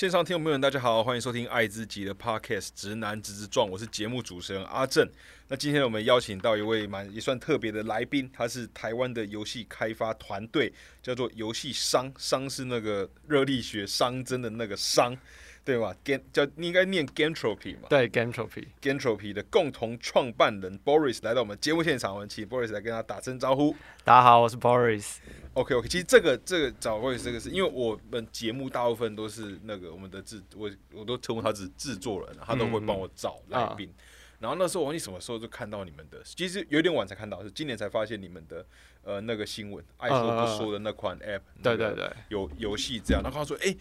[0.00, 5.06] 线上听众朋友们，大家好，欢迎收听爱自己的 Podcast《直男直直撞》，我是节目主持人阿正。
[5.48, 10.72] 那今天我们邀请到一位蛮也算特别的来宾，他是台湾的游戏开发团队，
[11.02, 15.14] 叫做游戏商，商是那个热力学商真的那个商。
[15.62, 17.88] 对吧？Gan 叫你应该念 Gantropy 嘛？
[17.90, 18.68] 对，Gantropy。
[18.80, 23.76] Gantropy 的共同创办人 Boris 来到我们节目现场，我们请 Boris 来跟他打声招呼。
[24.02, 25.16] 大家好，我是 Boris。
[25.54, 25.88] OK，OK。
[25.88, 33.92] 其实这个这个找 Boris 这个是因为我们节目大部分都是那个我们的制，我我都称呼他是制作人，他都会帮我找来宾。
[34.38, 38.64] 然后那时候我忘记什么时候就看到你们的，其实有点晚才看到，是今年才发现你们的
[39.02, 41.42] 呃那个新闻，爱说不说的那款 App。
[41.62, 43.76] 对对对，有游戏这样，然后他说哎。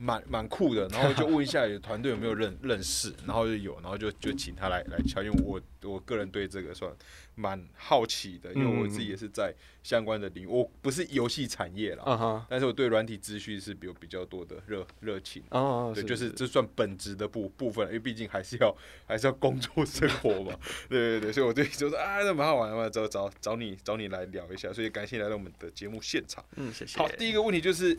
[0.00, 6.90] 蛮蛮酷的，然后就 问一下有团队有没有认认识，然后就有，然后就就请他来来敲，因为我我个人对这个算
[7.34, 18.74] 蛮好奇的，因为我自己也是在相关的领域，我不是游戏产业啦，但是我对软体资讯是有比较多的热热情，哦，对，就是这算本职的部部分，因为毕竟还是要
[19.06, 26.98] 还是要工作生活嘛， 对对对，所以我对就是啊，那蛮好玩嘛，找找找你找你来聊一下，所以感谢来到我们的节目现场，嗯，谢谢。
[26.98, 27.98] 好，第一个问题就是。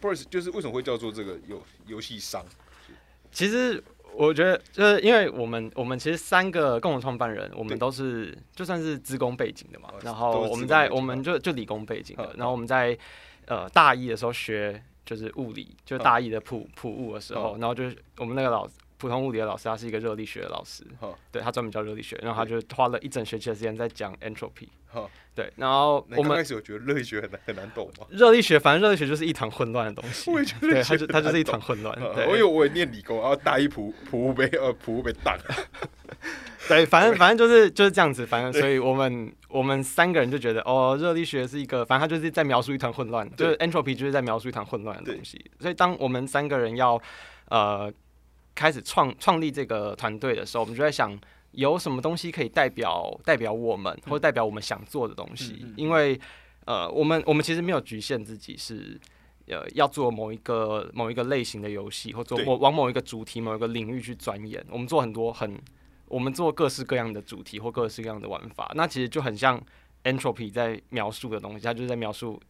[0.00, 2.44] Boris 就是为什么会叫做这个游游戏商？
[3.30, 3.82] 其实
[4.14, 9.88] 我觉得就是因为我们我们其实三个共同创办人，我们都是就算是职工背景的嘛。
[10.02, 12.96] 然后我们在我们就就理工背景的，然后我们在
[13.46, 18.68] 呃大一的时候学就是物理，就大一的普普物的时候，然后就是我们那个老
[19.02, 20.84] 普通物理的老师，他是一个热力学的老师，
[21.32, 24.68] 对他专门教热力学，然后他就花了一整学期的时间在讲 entropy。
[25.34, 28.06] 对，然后我们开始我觉得热力学很难很难懂嘛。
[28.10, 30.30] 热力学，反正热力学就是一团混乱的东西。
[30.30, 31.98] 我也觉得，对，它就它就是一团混乱。
[32.14, 35.36] 对，我有我也念理工，然后大一普普被呃普被挡。
[36.68, 45.44] 对，反正反正就是就是这样子，反正所以我们我们三个人就觉得，哦，热力学是一个，反正他就是在描述一团混乱，就是 entropy 就是在描述一团混乱的东西。
[45.58, 47.00] 所以当我们三个人要
[47.48, 47.92] 呃。
[48.54, 51.18] 开始创创立这个团队的时候，我们就在想
[51.52, 55.66] 有什么东西可以代表代表我们，或者代表我们想做的东西。
[55.76, 56.18] 因为
[56.66, 59.00] 呃，我们我们其实没有局限自己是
[59.46, 64.64] 呃要做某一个某一个类型的游戏，或做某往某一个主题某一个领域去钻研。
[64.70, 65.60] 我们做很多很
[66.06, 68.70] 我们做各式各样的主题或各式各样的玩法。
[68.74, 69.60] 那其实就很像
[70.04, 72.40] entropy 在描述的东西，它就是在描述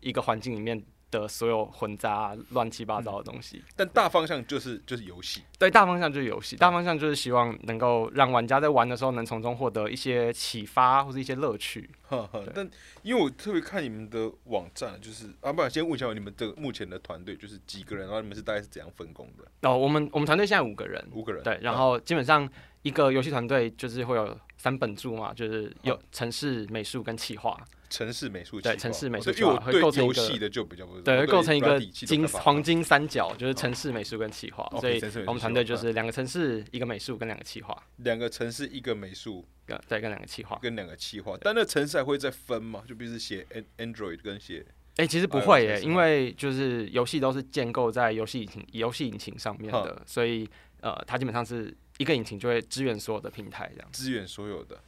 [0.00, 0.82] 一个环境里面。
[1.10, 5.42] 的所有混杂乱七八糟的东西，但大方向就是就是游戏。
[5.58, 11.90] 对，大方向就是游戏，大方向就是希望能够让玩家在玩的时候能从中获得一些启发或者一些乐趣。
[12.08, 12.68] 呵呵，但
[13.02, 19.68] 因为我特别看你们的网站，就是啊，不然先问一下你们的目前的团队就是几个人，然后你们是大概是怎样分工的？
[19.68, 21.42] 哦，我们我们团队现在五个人，五个人。
[21.42, 22.48] 对，然后基本上
[22.82, 27.58] 一个游戏团队就是会有三本柱嘛，就是有城市美术跟企划。
[27.90, 34.64] 城市美术对城市美术，因为会构成游戏的就比较不对，会构成一个金黄金三角，就是城市美术跟企划。
[34.80, 37.76] 所以我们团队就是两个城市，一个美术跟两个企划。
[37.96, 41.36] 两个城市，一个美术，对，跟两个企划，跟两个企划。
[41.40, 42.82] 但那城市还会再分吗？
[42.88, 43.46] 就比如写
[43.76, 44.64] Android 跟写……
[44.96, 50.48] 哎，其实不会耶，因为就是游戏都是建构在游戏引擎、游戏引擎上面的，所以
[50.80, 54.78] 呃，它基本上是一个引擎就会支援所有的平台，这样支援所有的。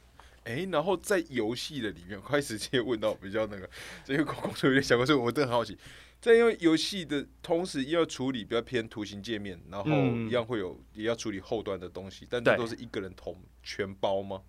[0.45, 3.69] 哎，然后在游戏的里面，开始直接问到比较那个，
[4.03, 5.77] 这个工作有点小所以我真的很好奇，
[6.19, 9.91] 在因为游戏的同时要处理比较偏图形界面，然后
[10.27, 14.41] 一样会有也要处理后端的东西，但这都是一个人同全包吗？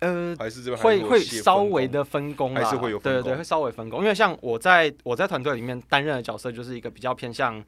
[0.00, 7.64] 呃，还是这边会会稍微的分工，还是会有对对对，会稍微分工，因为像我在我在团队里面担任的角色就是一个比较偏向。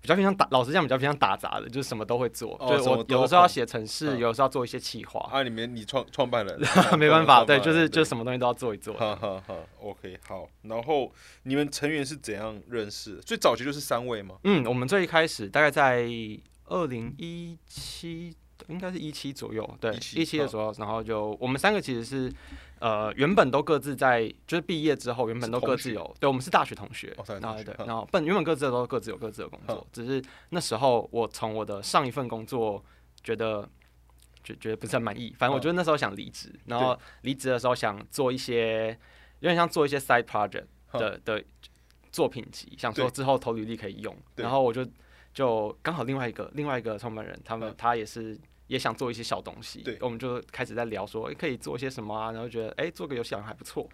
[0.00, 2.56] 比较偏向打，老实讲比较偏向打杂的，就是什么都会做。
[2.68, 5.20] 就是我有的时候要写程式，有的时候要做一些企划。
[5.32, 6.60] 啊，里面你创创办人，
[6.98, 8.94] 没办法，对，就是就是什么东西都要做一做。
[8.94, 10.48] 哈哈哈，OK，好。
[10.62, 11.12] 然后
[11.42, 13.16] 你们成员是怎样认识？
[13.16, 14.36] 最早期就是三位吗？
[14.44, 16.08] 嗯，我们最一开始大概在
[16.66, 18.34] 二零一七，
[18.68, 22.32] 应该是一七左右，对，一七的时候，然后就我们三个其实是。
[22.78, 32.84] 呃，原本都各自在，就是毕业之后，原本都各自有，对，我们是大学同学，然后对，然后本原本各自都各自有各自的工作，只是那时候我从我的上一份工作
[33.22, 33.66] 觉得
[34.44, 38.88] 觉觉得不是很满意，反正我觉得那时候想离职，然后离职的时候想做一些
[39.40, 41.42] 有点像做一些 side project 的的
[42.12, 44.86] 作品集，想说之后投履历可以用，然后我就
[45.32, 48.38] 就刚好另外一个另外一个创办人，他们他也是。
[48.66, 52.32] 也想做一些小东西，对，我们就开始在聊说，可以做些什么啊？
[52.32, 53.88] 然后觉得，哎，做个游戏好像还不错，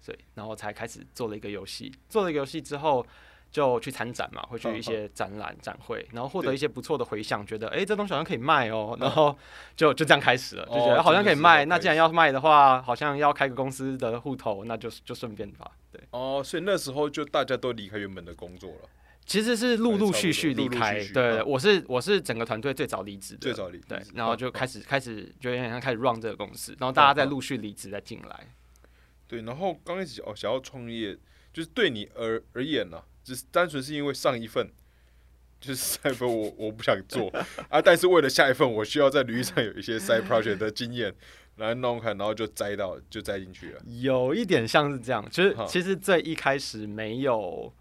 [0.00, 1.92] 所以，然后才开始做了一个游戏。
[2.08, 3.06] 做了一个游戏之后，
[3.50, 8.96] 就去参展嘛，会去一些展览、展会，然后获得一些不错的回响，觉得，哎，这东西好像可以卖哦。
[9.00, 9.36] 然后
[9.76, 11.64] 就就这样开始了，就觉得好像可以卖。
[11.64, 15.70] 那既然要卖的话，好像要开个公司的户头，那就就顺便吧。
[15.92, 16.00] 对。
[16.10, 18.88] 哦，所以那时候就大家都离开原本的工作了。
[19.30, 28.48] 其实是陆陆续续离陆陆开续，续对，嗯我是我是整个团队最早离职的，最早离对然后就开始开始就有点像开始 run 这个公司，然后大家再陆续离职再进来。
[29.28, 31.16] 对，然后刚开始哦想要创业，
[31.52, 34.68] 就是对你而而言呢、只是单纯是因为上一份
[35.60, 37.32] 就是上一份我我不想做
[37.70, 41.14] 啊，但是为了下一份我需要在履历上有一些 side project 的经验
[41.58, 43.80] 来弄看，然后就栽到就栽进去了。
[44.00, 47.72] 有一点像是这样，就是其实最一开始没有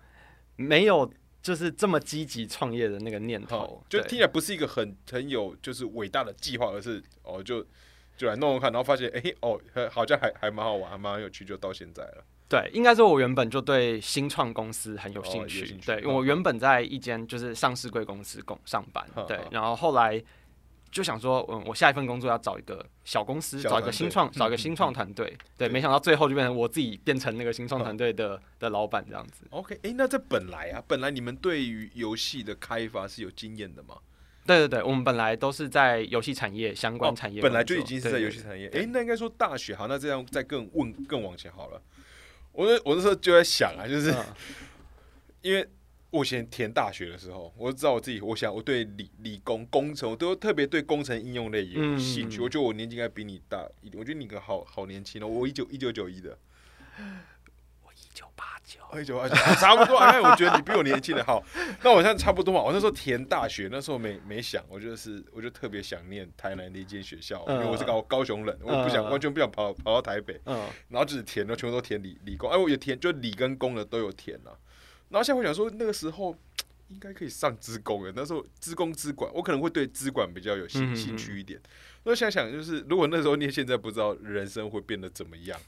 [0.55, 1.11] 没有
[1.49, 7.65] 就是这么积极创业的那个念头，，就听起来不是一个很很有就是伟大的计划，而是哦就
[8.15, 9.59] 就来弄弄看，然后发现哎、哦
[9.89, 12.23] 好像还还蛮好玩，还蛮有趣，就到现在了。
[12.47, 15.61] 对，应该说我原本就对新创公司很有哦兴趣。
[15.61, 20.23] 有兴趣对，嗯我原本在一间就是上市贵公司工上班对然后后来
[20.91, 25.27] 就想说，嗯，我下一份工作要找一个小公司，找一个新创，找一个嗯新创嗯团队。
[25.57, 29.45] 对对，没想到最后就变成我自己变成那个新创嗯团队的的老板这样子。
[29.51, 33.95] OK，哎、那这本来啊，本来你们对于游戏的开发是有经验的吗？
[34.45, 38.67] 对对对，我们本来都是在游戏产业相关产业、哦本来就已经是在游戏产业。
[38.69, 41.81] 对哎、那应该说大学好，那这样再更问更往前好了。
[42.51, 44.25] 我那我那时候就在想啊，就是、嗯
[45.41, 45.65] 因为
[46.11, 52.39] 我以前填大学的时候，我知道我自己，我想我对理理工工程，我都特别对工程应用类有兴趣。
[52.39, 56.37] 嗯我觉得我年纪应该比你大一点，我觉得你个好好年轻哦，我一九一九九一的，
[57.83, 60.15] 我一九八九，一九八九差不多啊。
[60.15, 61.43] 因为我觉得你比我年轻的好，
[61.83, 62.61] 那我现在差不多嘛。
[62.61, 70.41] 我那时候填大学，那时候没没想，我就是我就特别想念台南的一间学校，因为我是高高雄人，我不想嗯完全不想跑跑到台北。
[70.45, 74.57] 嗯，然后就是填了，全部都填理理工，哎，我有填就理跟工的都有填了、
[75.09, 76.35] 然后现在我想说，那个时候
[76.89, 81.61] 应该可以上资工的，那时候资工资管，我可能会对资管比较有兴兴趣一点。
[82.03, 85.59] 我想想，就是如果那时候念现在，不知道人生会变得怎么样。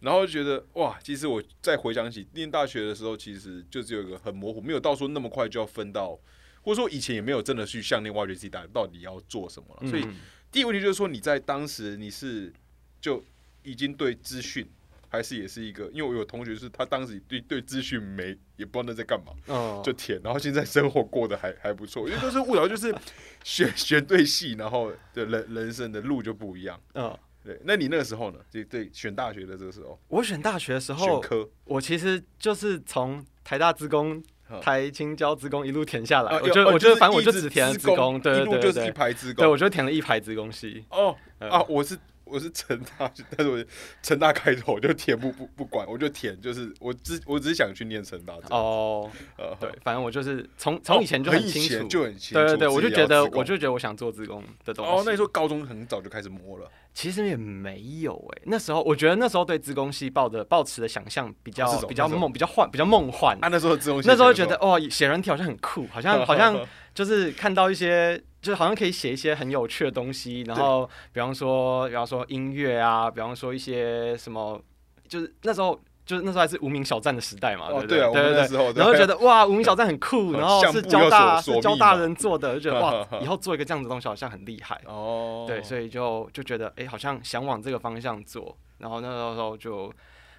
[0.00, 6.18] 然后就觉得哇，其实我再回想起念大学的时候，其实就只有一个很模糊，没有到说那么快就要分到，
[6.62, 9.90] 或者说以前也没有真的去向内挖掘自己到到底要做什么了。
[9.90, 10.16] 所以嗯
[10.50, 12.50] 第一个问题就是说，你在当时你是
[12.98, 13.22] 就
[13.62, 14.66] 已经对资讯，
[15.12, 15.90] 还是也是一个？
[15.92, 22.94] 因为我有同学是他当时对对资讯没也不知道那在干嘛，嗯，就填，然后现在生活过得还还不错，因为都是误导，就是
[23.42, 26.80] 选 选对系，然后的人人生的路就不一样。
[26.94, 27.12] 嗯，
[27.44, 28.38] 对，那你那个时候呢？
[28.52, 39.58] 对对，选大学的这个时候，我选大学的时选候，科我其实就是从台大职工好、台青交职工一路填下来，啊我就哦我就反正我就只填了职工，对一路就是一对对对，排资对我工。
[39.58, 40.84] 就填了一排职工系。
[40.90, 41.96] 哦嗯啊，我是
[42.30, 43.64] 我是成大，但是我
[44.02, 48.34] 成大开头我就填不不不管，我就填，就是我只我只是想去念成大。
[48.50, 52.34] 哦，呃对，反正我就是从从以前就很清楚，前就很清楚。
[52.34, 54.92] 对对对，我就觉得我就就觉得我想做自工的东西。
[54.92, 63.36] 哦，那时候高中很早就开始摸了，其实也没有哎、那时候我觉得那时候对自宫系抱的抱持的想象比较、比较梦比较幻比较梦幻。
[63.40, 66.58] 啊，那时候这种那时候觉得哦，写软体好像很酷，好像好像
[66.92, 74.60] 就是看到一些，就是好像可以写一些很有趣的东西，然后比方说，比方说音乐啊，比方说一些什么，
[75.08, 78.72] 就是那时候就是那时候还是无名小站的时代嘛，哦，对对啊，对对对。
[78.74, 84.80] 然后觉得哇，无名小站很酷，然后是交大是交大人做的，就觉得 哇，以后做一个这样子的东西好像很厉害。
[84.86, 88.56] 哦，对，所以就就觉得哎、好像想往这个方向做。
[88.78, 89.92] 然后那时候就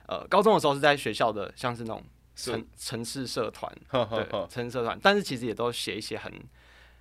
[0.08, 2.04] 呃，高中的时候是在学校的，像是那种
[2.36, 3.72] 是城城市社团，
[4.10, 6.30] 对，城市社团，但是其实也都写一些很，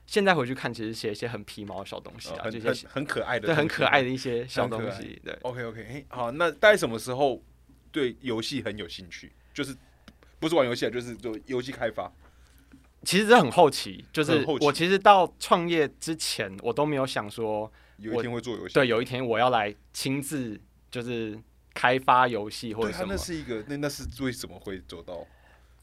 [0.06, 4.08] 现在回去看，其实写一些很皮毛的小东西啊，哦很就一些很很可爱的，对很可爱的。
[4.08, 5.36] 一些小东西，对。
[5.42, 7.42] OK OK，哎，好，那大概什么时候
[7.92, 9.32] 对游戏很有兴趣？
[9.52, 9.76] 就是
[10.38, 12.10] 不是玩游戏啊，就是做游戏开发。
[13.02, 21.38] 其实这很好奇，就是我其实到创业之前，我都没有想说，有一天会做游戏，对，有一天我要来亲自就是
[21.72, 23.16] 开发游戏或者什么那。
[23.16, 25.26] 是一个，那那是为什么会走到？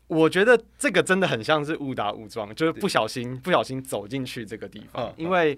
[0.08, 5.14] 我觉得这个真的很像是误打误撞，就是不小心不小心走进去这个地方嗯。
[5.18, 5.58] 因为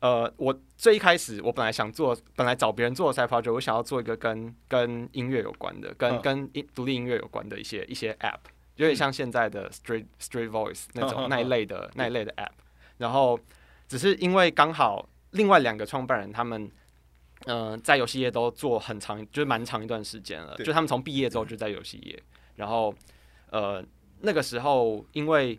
[0.00, 8.40] 呃，我最一开始我本来想做，本来找别人做的 side project，我想要做一个跟跟音乐有关的，跟、嗯跟音独立音乐有关的一些一些 app，
[8.76, 12.52] 有点像现在的 Street Street Voice 那种嗯嗯那一类的那一类的 app。
[12.98, 13.38] 然后
[13.88, 16.70] 只是因为刚好另外两个创办人他们。
[17.46, 20.54] 呃，在游戏业都做很长，就是蛮长一段时间了。
[20.58, 22.22] 就他们从毕业之后就在游戏业，
[22.56, 22.94] 然后
[23.48, 23.82] 呃，
[24.20, 25.58] 那个时候因为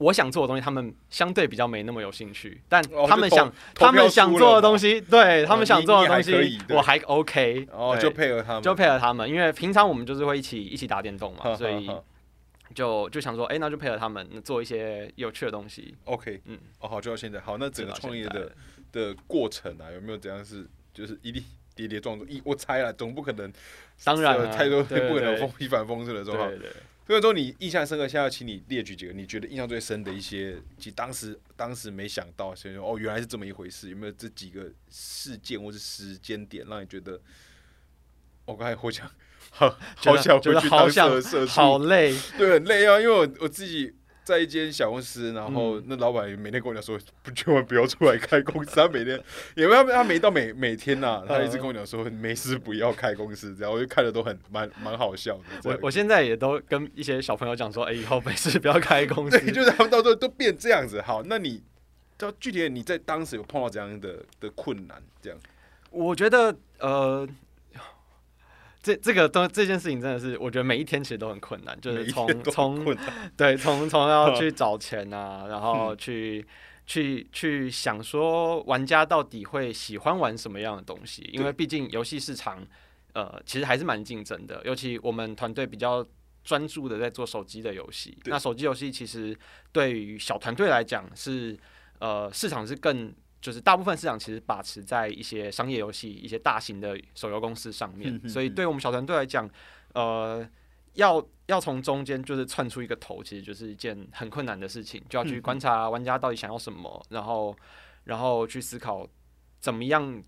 [0.00, 11.90] 我想做的东西，他们相对比较没那么有兴趣，但他们想、他们想做的东西，对他哦们想做的东西我还 OK，哦，就配合他们，就配合他们，因为平常我们就是会一起一起打电动嘛，哈所以
[12.74, 15.94] 就就想说，哎、那就配合他们做一些有趣的东西。
[16.04, 18.52] OK，嗯，哦，好，就到现在，好，那整个创业的
[18.92, 22.26] 的过程啊，有没有怎样是就是一定跌跌撞撞？
[22.30, 23.52] 一我猜了，总不可能
[24.02, 26.50] 当然太多对不可能风一帆风顺的状况
[27.10, 37.20] 所以说你印象深刻，现在要请你列举几个你觉得印象最深的一些，其实当时当时没想到，所以说哦原来是这么一回事，有没有这几个事件或是时间点让你觉得？
[38.44, 39.10] 我刚才获奖，
[39.50, 43.92] 好好想回去当社社畜，好累，对，很累啊，因为我我自己。
[44.22, 48.76] 在一间小公司，然后那老板每天跟我讲说，不千万不要出来开公司。
[48.76, 49.20] 他每天，
[49.56, 53.54] 因为他他每到每每天呐，他一直跟我讲说，没事不要开公司。
[53.56, 55.70] 这样我就看的都很蛮蛮好笑的。
[55.70, 59.38] 我我现在也都跟一些小朋友讲说，哎，以后没事不要开公司。
[59.38, 61.00] 对， 就是他们到时候都变这样子。
[61.00, 61.62] 好，那你，
[62.18, 65.02] 就具体你在当时有碰到怎样的的困难？
[65.20, 65.38] 这样，
[65.90, 67.28] 我觉得呃。
[68.82, 72.96] 这这个东这件事情真的是，我觉得每一天其实都很困难，就是从从
[73.36, 76.46] 对从从要去找钱啊，然后去
[76.86, 82.66] 去去想说玩家到底会喜欢玩什么样的东西，因为毕竟游戏市场
[83.12, 86.04] 呃其实还是蛮竞争的，尤其我们团队比较
[86.42, 89.36] 专注的在做手机的游戏，那手机游戏其实
[89.72, 91.58] 对于小团队来讲是
[91.98, 93.12] 呃市场是更。
[93.40, 99.48] 就是大部分市场其实把持在一些商业游戏、一些大型的手游公司上面，所以对我们小团队来讲，
[99.94, 100.46] 呃，
[100.92, 107.56] 要要从中间就是窜出一个头，其实就是一件很困难的事情，就要去观察玩家到底想要什么，然后
[108.04, 109.08] 然后去思考
[109.58, 110.24] 怎么样，比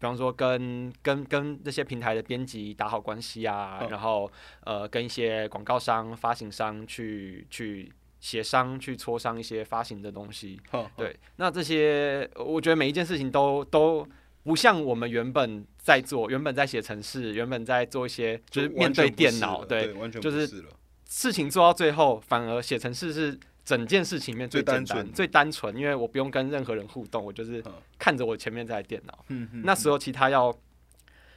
[0.00, 4.28] 方说跟跟跟那些平台的编辑打好关系啊，然后
[4.64, 7.92] 呃跟一些广告商、发行商去去。
[8.26, 10.60] 协商去磋商一些发行的东西，
[10.96, 14.04] 对，那这些我觉得每一件事情都都
[14.42, 20.64] 不像我们原本在做，原本在写程式，原本在做一些就是面对电脑，对，完全就是
[21.04, 27.62] 事情做到最后，反而写程式是整件事情里面最简单、最单纯，因为我不用跟任何人互动，我就是
[27.96, 29.24] 看着我前面这台电脑。
[29.62, 30.52] 那时候其他要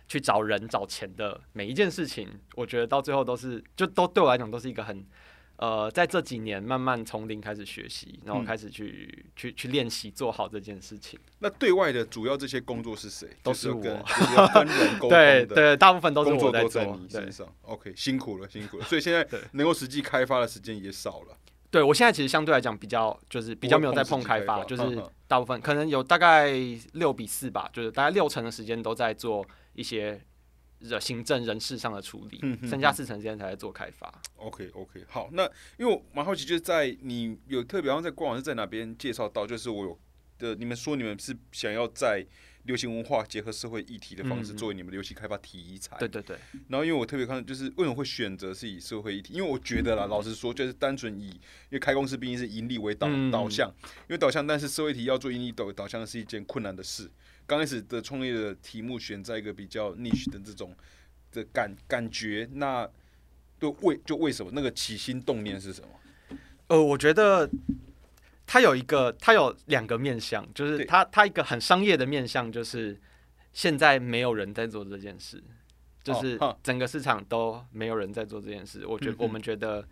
[0.07, 5.05] 去找人找钱的每一件事情，我觉得到最后都是就都对我来讲都是一个很。
[5.61, 11.19] 呃，在这几年慢慢从零开始学习，然后开始去去去练习做好这件事情。
[11.39, 13.27] 那对外的主要这些工作是谁？
[13.43, 16.97] 都是我，跟人沟通对对，大部分都是我在做。
[16.97, 18.85] 你身上，OK，辛苦了，辛苦了。
[18.85, 21.37] 所以现 在能够实际开发的时间也少了。
[21.69, 26.53] 对我现在其实相对来讲比较就是比较没有在碰开发，就是大部分可能有大概
[26.93, 30.21] 六比四吧，就是大概六成的时间都在做一些。
[30.87, 34.13] 的行政人事上的处理，剩下四成时间才在做开发。
[34.35, 35.43] OK OK，好，那
[35.77, 39.99] 因为我蛮好奇，就是在你有特别，好像在官网是在哪边介绍到，就是我有
[40.37, 42.25] 的，你们说你们是想要在
[42.69, 45.97] 流行文化结合社会议题的方式作为你们游戏开发题材。
[45.97, 46.37] 对对对。
[46.67, 49.33] 然后因为我特别看，就是为什么会选择是以社会议题？
[49.33, 57.09] 因为我觉得啦，老实说，就是单纯以，因为开公司毕竟是盈利为导导向，因为导向，但是社会题要做盈利导导向是一件困难的事。
[57.47, 60.75] 刚开始的创业的题目选在一个比较 niche 的这种
[61.31, 62.87] 的感感觉，那
[63.57, 66.37] 对为就为什么那个起心动念是什么？
[66.67, 67.49] 呃，我觉得
[68.49, 72.99] 它有一个，它有两个面向，就是它它一个很商业的面向，就是
[73.53, 75.43] 现在没有人在做这件事，
[76.03, 78.83] 就是整个市场都没有人在做这件事。
[78.87, 79.85] 我觉我们觉得。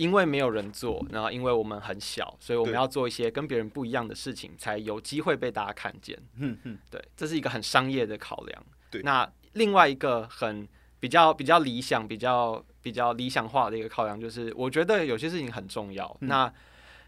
[0.00, 6.18] 因为没有人做，然后因为我们很小，所以我们要做一些跟别人不一样的事情，才有机会被大家看见。
[6.38, 8.64] 嗯嗯，对，这是一个很商业的考量。
[8.90, 10.66] 对，那另外一个很
[10.98, 16.16] 比较比较理想、比较比较理想化的一个考量，就是我觉得有些事情很重要。
[16.20, 16.50] 那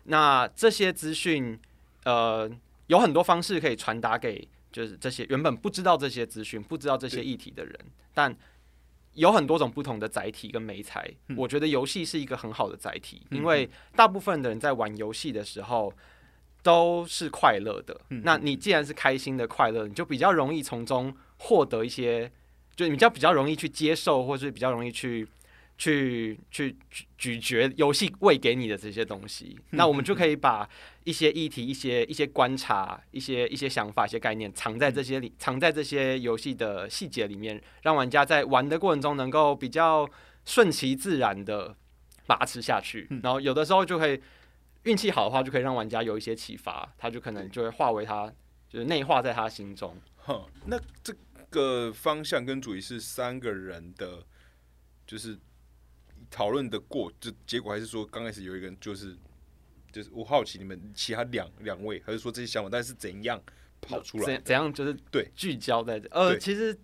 [0.04, 1.58] 那这些资讯，
[2.04, 2.50] 呃，
[2.86, 7.78] 有很多方式可以传达给，就是这些原本不知道这些资讯、不知道这些议题的人，
[8.14, 8.36] 但。
[9.14, 11.06] 有很多种不同的载体跟媒材，
[11.36, 15.92] 我觉得游戏是一个很好的载体，因为大部分的人在玩游戏的时候
[16.62, 18.00] 都是快乐的。
[18.08, 22.32] 那你既然是开心的快乐，你就比较容易从中获得一些，
[22.74, 25.28] 就你比较比较容易去接受，或是比较容易去。
[25.82, 26.76] 去去
[27.18, 30.68] 咀嚼游戏喂给你的这些东西， 那我们就可以把
[31.02, 40.08] 一些议题、一些一些观察、一些一些想法、一些概念藏在这些里，藏在这些游戏的细节里面，让玩家在玩的过程中能够比较
[40.44, 41.74] 顺其自然的
[42.28, 43.08] 把它吃下去。
[43.20, 44.20] 然后有的时候就可以
[44.84, 48.32] 运气好的话，就可以让玩家有一些启发，他就可能就会化为他
[48.68, 49.96] 就是内化在他心中。
[50.18, 51.12] 哼，那这
[51.50, 54.24] 个方向跟主题是三个人的，
[55.04, 55.36] 就是。
[56.32, 59.14] 讨论的过，就结果还是说，刚开始有一个人就是
[59.92, 63.38] 就是我好奇你们其他两两位，还是说这些想法，但是怎样
[63.82, 64.24] 跑出来？
[64.24, 66.08] 怎怎样就是对聚焦在这？
[66.10, 66.74] 呃，其实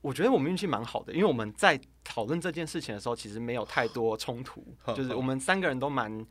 [0.00, 6.26] 我觉得我们运气蛮好的，因为我们在讨论这件事情的时候，其实没有太多冲突， 就是我们三个人都蛮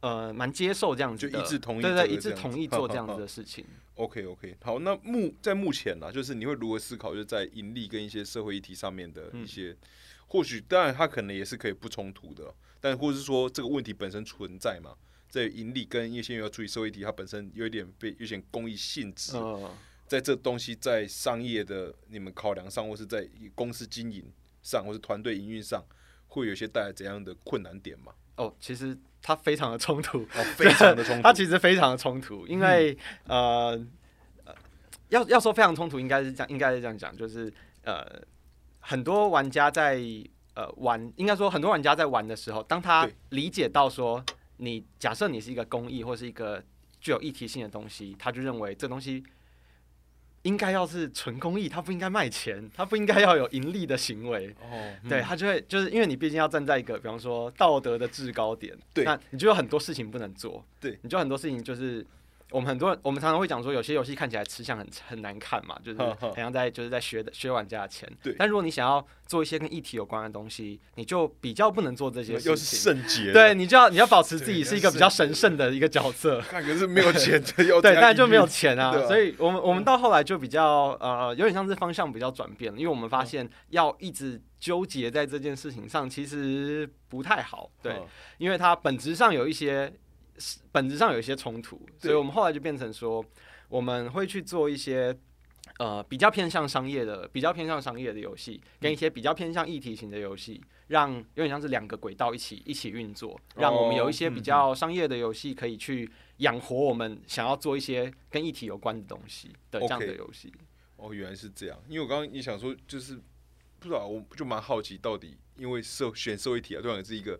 [0.00, 3.64] 呃蛮接受这样子，就一致同意，对对，一致同意做这样子的事情。
[3.94, 9.76] OK OK，好，那目在目前呢，就是你会如何思考，就是在盈利跟一些社会议题上面的一些。
[10.34, 14.92] 或许当然它可能也是可以不冲突的，但或是说这个问题本身存在嘛，
[15.28, 19.34] 在盈利跟一些要注意社会题，它本身有一点被有点公益性质，
[20.08, 23.24] 在这东西在商业的你们考量上，或是在
[23.54, 24.24] 公司经营
[24.60, 25.80] 上，或是团队营运上，
[26.26, 28.12] 会有些带来怎样的困难点嘛？
[28.34, 32.98] 哦，其实它非常的冲突，哦非常的冲 突，它其实非常的冲突，因为
[33.28, 33.80] 呃。
[35.10, 38.20] 要要说非常冲突，应该是这样，应该是这样讲，就是呃，
[38.86, 39.98] 很多玩家在
[40.54, 44.22] 呃玩，应该说很多玩家在玩的时候，当他理解到说，
[44.58, 46.62] 你假设你是一个公益或是一个
[47.00, 49.24] 具有议题性的东西，他就认为这东西
[50.42, 54.54] 应该要是纯公益，他不应该卖钱，他不应该要有盈利的行为。
[54.60, 62.06] 哦，对他就会就是因为你毕竟要站在一个比方说道德的制高点，对，那你就有很多事情不能做，对，你就很多事情就是。
[62.50, 68.08] 我们很多人，我们常常会讲说，有些游戏看起来吃相很很难看嘛，就是好像在就是在削削玩家的钱。
[68.22, 68.34] 对。
[68.38, 72.50] 但如果你想要做一些跟议题有关的东西，你就比较不能做这些事情。
[72.50, 73.32] 又是圣洁。
[73.32, 76.40] 对，你就要你要保持自己是一个比较神圣的一个角色。
[76.48, 78.92] 看，可是没有钱， 对，但就没有钱啊。
[79.06, 87.70] 所以我们我们到后来就比较呃，有点像是方向比较转变了，因为我们发现要一直纠结在这件事情上，其实不太好。
[87.82, 88.00] 对，
[88.38, 89.92] 因为它本质上有一些。
[90.72, 93.24] 本质上有一些冲突，所以我们后来就变成说，
[93.68, 95.16] 我们会去做一些
[95.78, 110.52] 呃比较偏向商业的、比较偏向商业的游戏，跟一些比较偏向议题型的游戏，让有点像是两个轨道一起一起运作，让我们有一些比较商业的游戏可以去养活我们想要做一些跟议题有关的东西的这样的游戏。
[110.96, 113.14] 哦，原来是这样，因为我刚刚也想说，就是
[113.78, 117.38] 不知道，我就蛮好奇，到底因为社选社会题啊，对然是一个。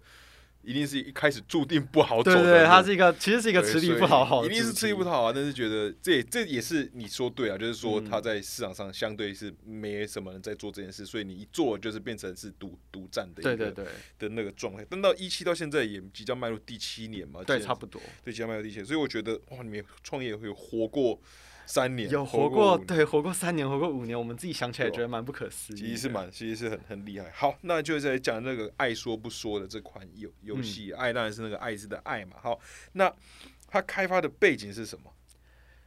[0.65, 2.43] 一定是一开始注定不好走的。
[2.43, 4.45] 对对，它是一个，其实是一个吃力不讨好。
[4.45, 5.33] 一定是吃力不讨好啊！
[5.35, 13.71] 但是觉得这这也是你说对啊，就是说它在市场上相对是没什么人在做这件事，所以你一做就是变成是独独占的一个
[14.19, 14.87] 的那个状态。
[14.89, 21.21] 但到一期到现在也即将迈入第七年嘛，对，差不多，对，即将迈入第七年，所以我觉得哇，你们创业会活过。
[21.67, 25.77] 三年有活过，对，活过三年，活过五年，我们自己想起来觉得蛮不可思议。
[25.77, 27.31] 其实是蛮，其实是很很厉害。
[27.31, 32.37] 好，那就在讲那个爱说不说的这款游游戏，爱当然是那个爱字的爱嘛。
[32.41, 32.61] 好，
[32.93, 33.13] 那
[33.69, 35.11] 它开发的背景是什么？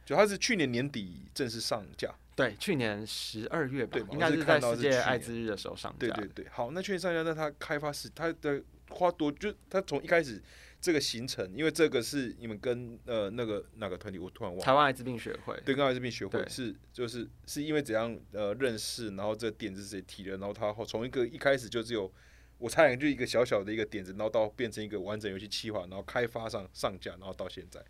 [0.04, 6.08] 就它是去年年底正式上架，对，去年十二月吧，应该是在世界艾滋日的时候上架。
[6.08, 10.42] 对对对，好，那去年上架，那它开发是它的花多，就它从一开始。
[10.80, 14.64] 这个行程，因为这个是你们跟呃那个哪个团体，我突然忘了。
[14.64, 15.60] 台湾艾滋病学会。
[15.64, 22.10] 对，跟艾滋病学会是就是是因为怎样呃认识，然后这点子是谁提的，然后他从一个一开始就只有
[22.58, 27.84] 我猜就一个小小的一个点子，然后到变成一个完整游戏企划，然后开发上上架，然后到现在，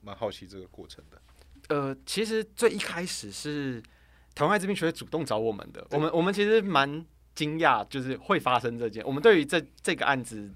[0.00, 1.20] 蛮好奇这个过程的。
[1.68, 3.82] 呃，其实最一开始是
[4.34, 10.50] 台湾艾滋病学会主动找我们的，我们我们其实蛮惊讶，就是会发生这件，我们对于这这个案子。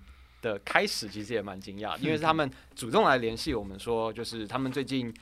[0.45, 5.13] 的开始其实也蛮惊讶，因为是他们主动来联系我们说，就是他们最近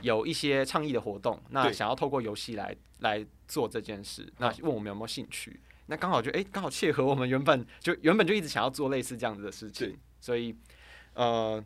[0.00, 5.60] 有一些倡议的活动，那想要透过游戏来来做这件事，那问我们有没有兴趣？
[5.86, 10.52] 那刚好就哎，刚好切合我们原本就原本就一直想要做类似这样子的事情，所以
[11.14, 11.64] 呃，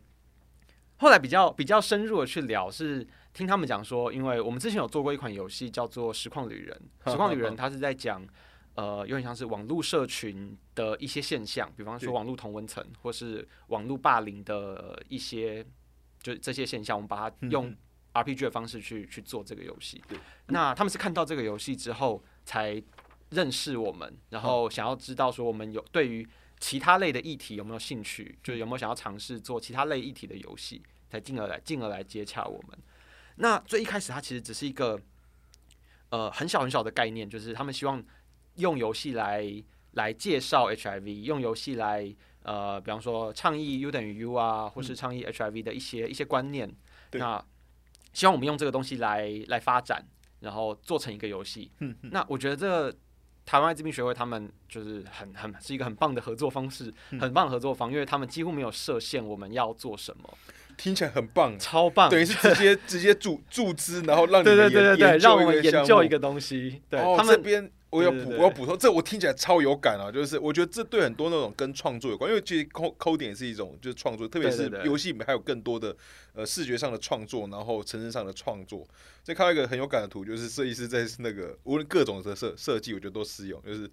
[0.97, 8.23] 后来比较比较深入的去聊，是听他们讲说，因为我们之前有做过一款游戏叫做《实况旅人》，《实况旅人》他是在讲。
[8.77, 15.65] 呃，有点像是网络社群的一些现象，比方说网络同温层，或是网络霸凌的一些，
[16.21, 17.75] 就这些现象，我们把它用
[18.13, 19.99] RPG 的方式去去做这个游戏。
[20.49, 22.79] 那他们是看到这个游戏之后才
[23.31, 32.77] 认识我们，然后想要知道说我们有对于其他类的议题有没有兴趣，就是有没有想要尝试做其他类议题的游戏，才进而来进而来接洽我们。
[33.37, 35.01] 那最一开始，它其实只是一个
[36.09, 38.05] 呃很小很小的概念，就是他们希望。
[38.57, 39.45] 用游戏来
[39.93, 46.71] 来介绍 HIV，用游戏来呃，比方说倡议 U 等于 U 啊，或是倡议 HIV 的一些一些观念。
[47.13, 47.43] 那
[48.13, 50.05] 希望我们用这个东西来来发展，
[50.39, 51.71] 然后做成一个游戏。
[52.03, 52.91] 那我觉得这
[53.45, 60.37] 台湾艾滋病学会他们就是很很是一个很棒的合作方式，很棒的合作方，因为他们几乎没有设限我们要做什么。
[60.77, 66.81] 听起来很棒，超棒， 等于是直接 直接注注资，然后让你对对对对对，让我们研究一个东西。
[66.89, 67.71] 对，他们这边。
[67.89, 70.11] 我要补，我要补充，这我听起来超有感啊！
[70.11, 75.95] 就是我觉得这对很多那种跟创作有关，因为其实抠抠点是一种就是创作，特别是游戏里面还有更多的
[76.33, 78.85] 呃视觉上的创作，然后城市上的创作。
[79.23, 83.61] 再看到一个很有感的图，就是设计师在那个无论各种的设设计，我觉得都适用。
[83.63, 83.89] 就是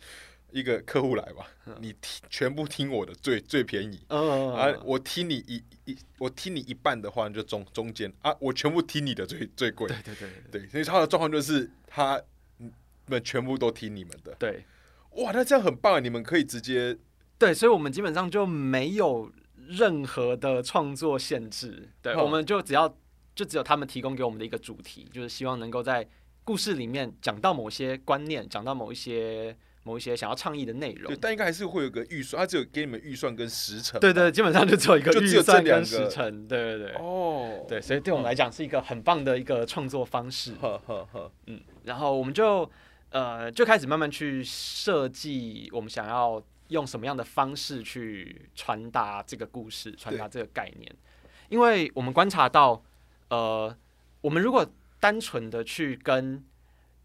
[0.50, 1.46] 一个客户来吧，
[1.80, 9.86] 你听全部听我的最最便宜，啊，我听你一一我听你一半的话就中中间啊，我全部听你的最最贵。
[9.86, 12.20] 对对对对，所以他的状况就是他。
[13.06, 14.64] 们全部都听你们的，对，
[15.16, 16.96] 哇，那这样很棒，你们可以直接
[17.38, 19.30] 对，所以我们基本上就没有
[19.68, 22.88] 任何的创作限制，对，我们就只要
[23.34, 26.06] 就只有他们提供给我们的一个主题，就是希望能够在
[26.44, 29.56] 故事里面讲到某些观念，讲到某一些。
[29.86, 42.66] 某一些想要倡议的内容，对，但应该还是会有个预算，他只有给你们预算跟时程，对对，基本上就只有一个预算跟时程，对对对，哦，对，所以对我们来讲是一个很棒的一个创作方式，呵呵呵，嗯，然后我们就
[43.14, 50.92] 呃就开始慢慢去设计我们想要用什么样的方式去传达这个故事，传达这个概念，
[51.48, 52.82] 因为我们观察到，
[53.28, 53.74] 呃，
[54.20, 56.44] 我们如果单纯的去跟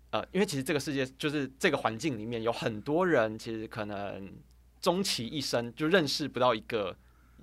[0.10, 4.34] 呃，因为其实这个世界就是这个环境里面有很多人，其实可能
[4.82, 6.98] 终其一生就认识不到一个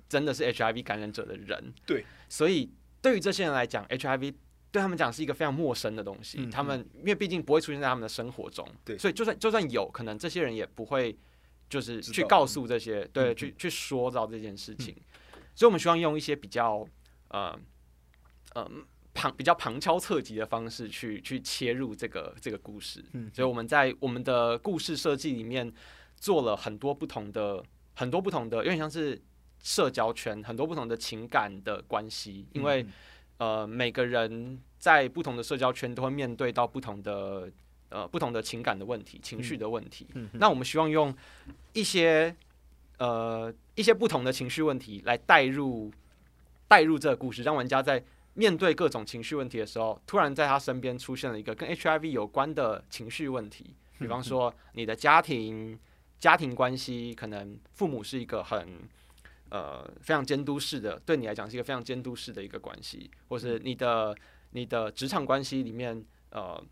[0.09, 1.73] 真的是 HIV 感染者的人。
[1.85, 2.69] 对，所以
[3.01, 4.33] 对于这些人来讲，HIV
[4.71, 6.45] 对他们讲是一个非常陌生的东西。
[6.47, 11.17] 他们因为毕竟不会出现在他们的生活中，对，所以就算就算有可能，这些人也不会
[11.69, 14.95] 就是去告诉这些，对，去去说到这件事情。
[15.55, 16.87] 所以我们希望用一些比较
[17.29, 17.59] 呃
[18.53, 18.69] 呃。
[19.19, 25.73] 旁比较旁敲侧击的方式去去切入这个这个故事，嗯，所以我们在我们的故事设计里面
[26.19, 27.63] 做了很多不同的
[27.95, 29.19] 很多不同的，有点像是
[29.63, 32.85] 社交圈，很多不同的情感的关系，因为
[33.37, 37.51] 呃每个人在不同的社交圈都会面对到不同的
[37.89, 41.15] 呃不同的情感的问题、情绪的问题，那我们希望用
[41.73, 42.35] 一些
[42.97, 45.91] 呃一些不同的情绪问题来带入
[46.67, 48.03] 带入这个故事，让玩家在。
[48.39, 55.79] 面对各种情绪问题的时候，突然在他身边出现了一个跟 HIV 有关的情绪问题，比方说你的家庭、
[56.19, 58.87] 家庭关系，可能父母是一个很
[59.49, 64.15] 呃非常监督式的，对你来讲是一个非常监督式的一个关系，或是你的
[64.51, 66.63] 你的职场关系里面，呃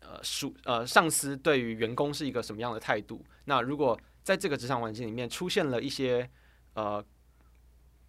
[0.00, 3.24] 呃属呃上司对于员工是一个什么样的态度？
[3.44, 6.28] 那如果在这个职场环境里面出现了一些
[6.74, 7.04] 呃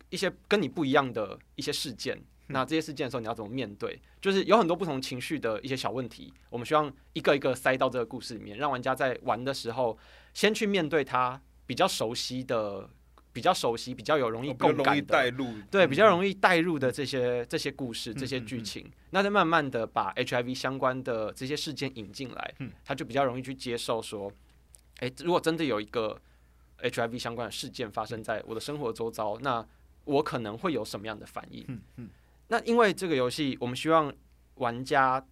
[0.09, 2.21] 一些跟你不一样的一些事件。
[2.49, 4.01] 那这些事件的时候，你要怎么面对？
[4.21, 9.97] 就是有很多不同情绪的一些小问题，我们希望一个一个塞到这个故事里面，让玩家在玩的时候
[10.33, 12.89] 先去面对他比较熟悉的、
[13.37, 15.31] 比较熟悉、比较有容易共感的，
[15.69, 18.91] 对，比较容易带入的这些这些故事、这些剧情。
[19.11, 24.33] 那再慢慢的把 HIV 相关的这些事件引进来，他就比较容易去接受说，
[25.01, 26.19] 哎，如果真的有一个
[26.81, 29.63] HIV 相关的事件发生在我的生活周遭，那
[30.05, 31.63] 我可能会有什么样的反应？
[31.67, 32.09] 嗯嗯。
[32.47, 34.11] 那因为这个游戏，我们希望
[34.55, 35.23] 玩家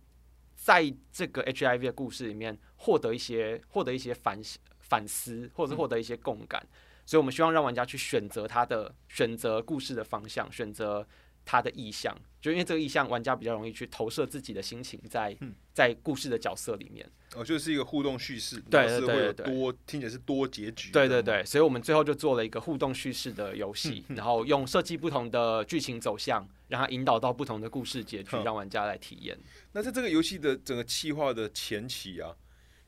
[0.53, 4.39] 在这个 HIV 的故事里面获得一些获得一些反
[4.79, 6.63] 反思，或者是获得一些共感，
[7.05, 11.07] 所以我们希望让玩家去选择他的选择故事的方向，选择。
[11.47, 15.37] 他的意向，就因为这个意向，玩家比较容易去投射自己的心情在
[15.71, 17.07] 在故事的角色里面。
[17.35, 20.89] 哦，就是一个互动叙事，对对对对，多听起来是多结局。
[20.91, 29.37] 对对对，所以我们最后就做了一个互动叙事的游戏，然后用设计不同的剧情走向，让它引导到不同的故事结局，让玩家来体验。
[29.71, 32.35] 那在这个游戏的整个企划的前期啊，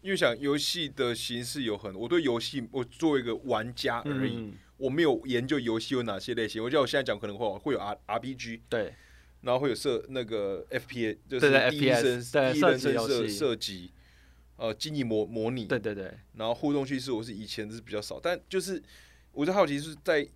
[0.02, 4.54] 因为想游戏的形式有很多，我对游戏我作为一个玩家而已。
[4.78, 8.94] 我没有研究游戏有哪些类型，我觉得我现在讲可能会会有 R R B G，对，
[9.42, 13.92] 然后会有射那个 F P A，就是第一人第一人称射射击，
[14.56, 18.82] 呃，经营模模拟，对对对，然后互动叙事我是以前是比较少，但就是
[19.32, 20.28] 我就好奇是在。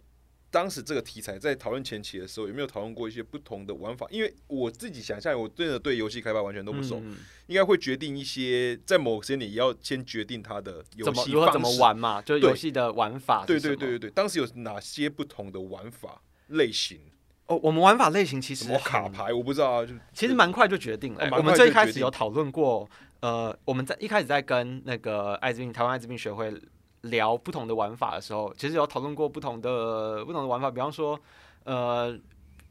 [0.51, 4.05] 当时这个题材在讨论前期的时候，有没有讨论过一些不同的玩法？
[4.11, 7.01] 因为我自己想象，我真的对游戏开发完全都不熟，
[7.47, 13.45] 应该会决定一些在某个时间点也要先决定它的游戏方式怎么玩嘛，就是游戏的玩法。
[13.45, 16.99] 对对对对对，当时有哪些不同的玩法类型？
[17.45, 21.29] 哦，我们玩法类型其实卡牌我不知道啊，就其实蛮快就决定了。
[21.31, 22.89] 我们最开始有讨论过，
[23.21, 26.53] 呃，我们在一开始在跟那个艾滋病台湾艾滋病学会。
[27.01, 31.19] 聊不同的玩法的时候，其实有讨论过不同的不同的玩法，比方说，
[31.63, 32.15] 呃，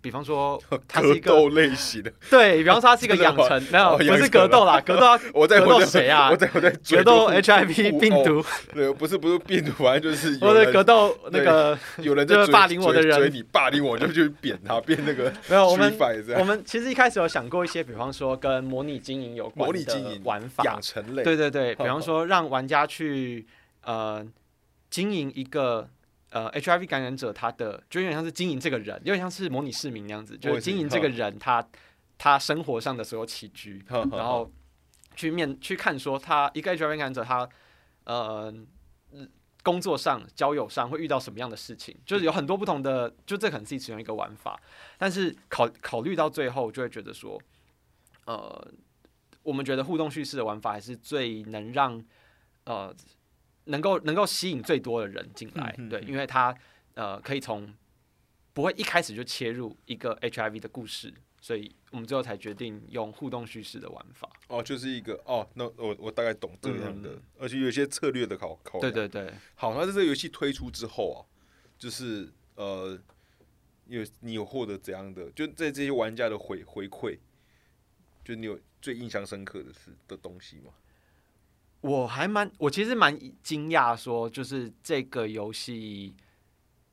[0.00, 6.30] 比方说， 它是一个类型的，对比方说它是一个养成， 没有，不是格斗啦，格斗， 我在格斗谁啊？
[6.30, 15.92] 我在我在格斗 HIV 病毒，对，不是不是病毒，反正就是我在格斗那个有人在霸凌我的人，追你霸凌我就去扁他，变那个没有我们
[16.38, 23.44] 我们其实一开始有想过一些，比方说跟模拟经营有关模拟经营玩法，养成类，对对对，比方说让玩家去。
[23.82, 24.26] 呃，
[24.90, 25.88] 经营一个
[26.30, 31.66] 呃 HIV 感染者，他的就有点像是经营这个人，有点像是模拟市民那样子，就是经营这个人他
[32.18, 34.52] 他生活上的所有起居，然后
[35.16, 37.48] 去面去看说他一个 HIV 感染者他
[38.04, 38.52] 呃
[39.62, 44.60] 工作上、交友上会遇到什么样的事情，就是有很多不同的，就这可能是其中一个玩法，
[44.98, 47.40] 但是考考虑到最后，就会觉得说，
[48.26, 48.72] 呃，
[49.42, 52.04] 我们觉得互动叙事的玩法还是最能让
[52.64, 52.94] 呃。
[53.64, 56.54] 能够能够吸引最多的人进来，对，因为他
[56.94, 57.72] 呃可以从
[58.52, 64.28] 不会一开始就切入一个 HIV 的故事，所以我们最后才决定用互动叙事的玩法。
[64.48, 69.32] 哦，就是一个哦，那我我大概懂这样的，而且有一些策略的考考对对对。
[69.54, 71.18] 好，那在这个游戏推出之后啊，
[71.78, 72.98] 就是呃，
[73.86, 75.30] 有你有获得怎样的？
[75.30, 77.18] 就在这些玩家的回回馈，
[78.24, 80.72] 就你有最印象深刻的是的东西吗？
[81.82, 86.14] 我还蛮，我其实蛮惊讶，说就是这个游戏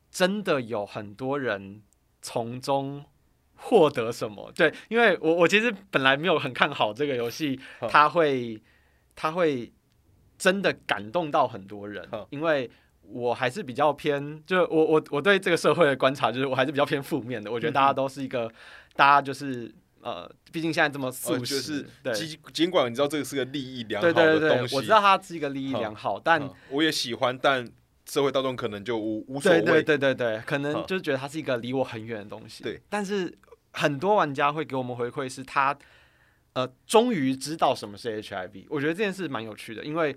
[0.09, 1.81] 真的有很多人
[2.21, 3.03] 从中
[3.55, 4.51] 获得什么？
[4.55, 8.61] 对，因为我我其实本来没有很看好这个游戏， 它会
[9.15, 9.71] 它会
[10.37, 12.69] 真的感动到很多人，因为
[13.01, 17.51] 我还是比较偏，就我我我对这个社会的观察，就是我还是比较偏负面的。
[17.51, 18.49] 我觉得大家都是一个，
[18.95, 19.73] 大家就是。
[20.01, 27.67] 呃，毕竟现在这么素食，对，尽尽管你知道这个是个利益良好的东西，我知道它是一个利益良好，但我也喜欢，但
[28.05, 32.63] 社会大众可能就无无所谓，对对对对，可能就是觉得它是一个离我很远的东西。
[32.63, 33.35] 对，但是
[33.73, 35.77] 很多玩家会给我们回馈，是他
[36.53, 38.65] 呃，终于知道什么是 HIV。
[38.69, 40.15] 我觉得这件事蛮有趣的，因为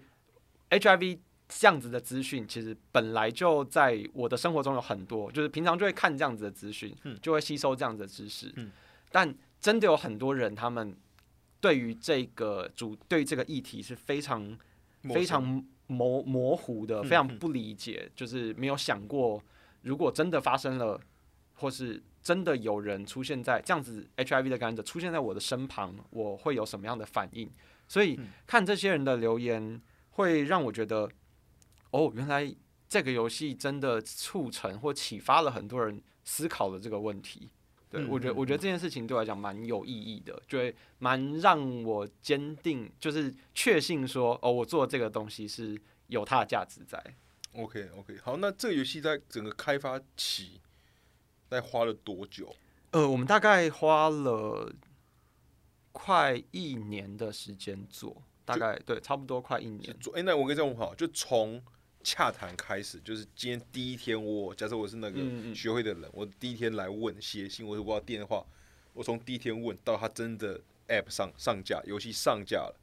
[0.71, 8.71] HIV 这样子的资讯，其实本来就在我的生活中有很多，就是平常就会看这样子的资讯，就会吸收这样子的知识，嗯，
[9.11, 9.35] 但。
[9.61, 10.97] 真的有很多人，他们
[11.61, 14.59] 对于这个主对这个议题是非常
[15.03, 19.43] 非常模模糊的，非常不理解，就是没有想过，
[19.83, 21.01] 如果真的发生了，
[21.55, 27.51] 或是真的有人出现在这样子 HIV 的感染者出现在我的身旁，我会有什么样的反应？
[27.87, 31.11] 所以看这些人的留言，会让我觉得，
[31.91, 32.55] 哦，原来
[32.89, 37.51] 这个游戏真的促成或启发了很多人思考了这个问题。
[37.91, 45.77] 对，我觉得我觉得这件事情对我来讲蛮有意义的，就会蛮让我坚定，就是确信说，哦，我做这个东西是
[46.07, 47.03] 有它的价值在。
[47.55, 50.61] OK OK，好，那这个游戏在整个开发期，
[51.49, 52.55] 大概花了多久？
[52.93, 54.73] 呃，我们大概花了
[55.91, 60.15] 快一年的时间做，大概对，差不多快一年做。
[60.15, 61.61] 哎，那我跟你这样好，就从。
[62.03, 65.21] 洽谈开始就是今天第一天，我假设我是那个
[65.55, 68.45] 学会的人，我第一天来问写信，我我要电话，
[68.95, 72.75] 我从第一天问到他真的 App 上上架，游戏上架了，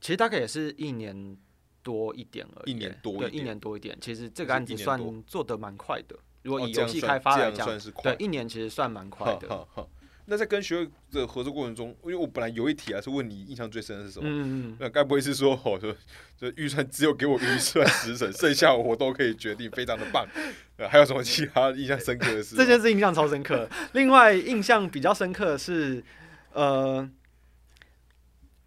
[0.00, 1.36] 其实大概也是一年
[1.82, 7.66] 多一点而已，一年多对，一年多一点，其实这个案子算做的蛮快的，如果以游戏开发来讲，
[8.02, 9.66] 对，一年其实算蛮快的。
[10.26, 14.76] 那在跟学会的合作过程中，因为我本来有一题啊，是问你印象最深的是什么？
[14.78, 15.94] 那该不会是说，哦，说
[16.38, 20.26] 这预算只有给我预算十成，剩下我都可以决定，非常的棒。
[20.88, 22.54] 还有什么其他印象深刻的事？
[22.56, 23.68] 这件事印象超深刻。
[23.92, 26.02] 另外，印象比较深刻的是，
[26.52, 27.08] 呃，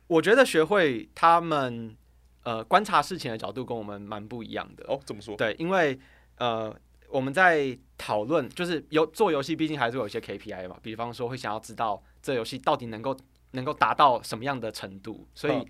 [0.07, 1.95] 我觉得学会他们
[2.43, 4.83] 呃观察事情的角度跟我们蛮不一样的。
[4.87, 5.35] 哦，怎么说？
[5.37, 5.97] 对，因为
[6.37, 6.75] 呃。
[7.15, 10.77] 我们在讨论，就是游做游戏，毕竟还是有一些 KPI 嘛。
[10.81, 13.15] 比方说，会想要知道这游戏到底能够
[13.51, 15.25] 能够达到什么样的程度。
[15.33, 15.65] 所以，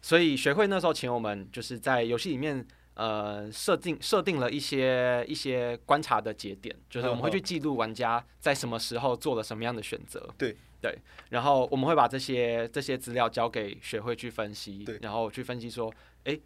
[0.00, 10.28] 所以学会那时候请我们，就是在游戏里面，呃，设定设定了一些一些观察的节点，就是我们会去记录玩家在什么时候做了什么样的选择。
[10.36, 10.98] 对对，
[11.30, 16.36] 然后我们会把这些这些资料交给学会去分析，然后去分析说，哎，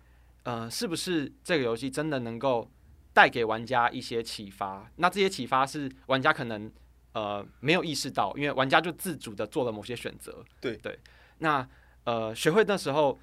[0.42, 2.70] 呃，是不是这个游戏真的能够。
[3.16, 6.70] 带给玩家一些启发，那这些启发是玩家可能
[7.14, 10.44] 呃没有意识到，因为玩家就自主的做了某些选择。
[10.61, 10.98] 对对，
[11.38, 11.66] 那
[12.05, 13.18] 呃学会那时候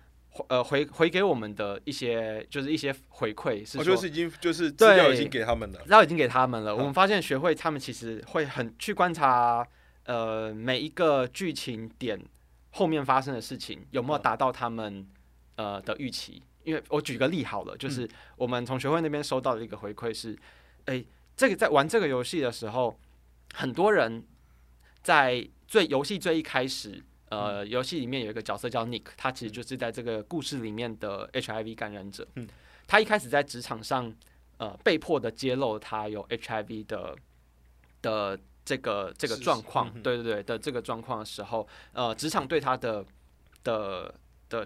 [0.48, 6.76] 呃回回给我们的一些就是一些回馈是，我就是已经就是资料已经给他们了，资料已经给他们了。
[6.76, 9.64] 我们发现学会他们其实会很去观察
[10.06, 12.20] 呃每一个剧情点
[12.72, 15.08] 后面发生的事情有没有达到他们
[15.58, 16.42] 呃的预期。
[16.64, 20.38] 因为我举个例好了，就是我们从学会那边收到的一个回馈是，
[20.86, 21.04] 哎，
[21.36, 22.98] 这个在玩这个游戏的时候，
[23.54, 24.24] 很多人
[25.02, 32.28] 在最游戏最一开始，呃，游戏里面有一个角色叫 Nick，他其实就是在这个故事里面的 HIV 感染者。
[32.36, 32.48] 嗯，
[32.88, 34.14] 他一开始在职场上，
[34.58, 37.16] 呃，被迫的揭露他有 HIV 的
[38.02, 43.06] 的这个这个状况，对对对的这个状况的时候，呃，职场对他的
[43.64, 44.16] 的
[44.48, 44.66] 的。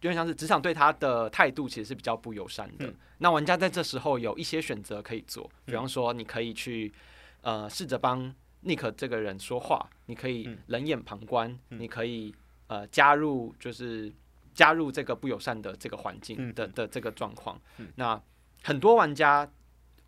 [0.00, 2.92] 有点像是职场对他的态度其实是比较不友善的。
[3.18, 6.92] 那玩家在这时候有一些选择可以做，比方说你可以去
[7.40, 8.32] 呃试着帮
[8.64, 12.32] Nick 这个人说话，你可以冷眼旁观，你可以
[12.68, 14.12] 呃加入就是
[14.54, 17.60] 加入这个不友善的这个环境的的这个状况。
[17.96, 18.20] 那
[18.62, 19.50] 很多玩家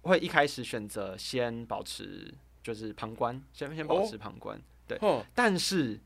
[0.02, 4.98] 会一开始选择先保持就是旁观，先先保持旁观，对，
[5.34, 5.98] 但是。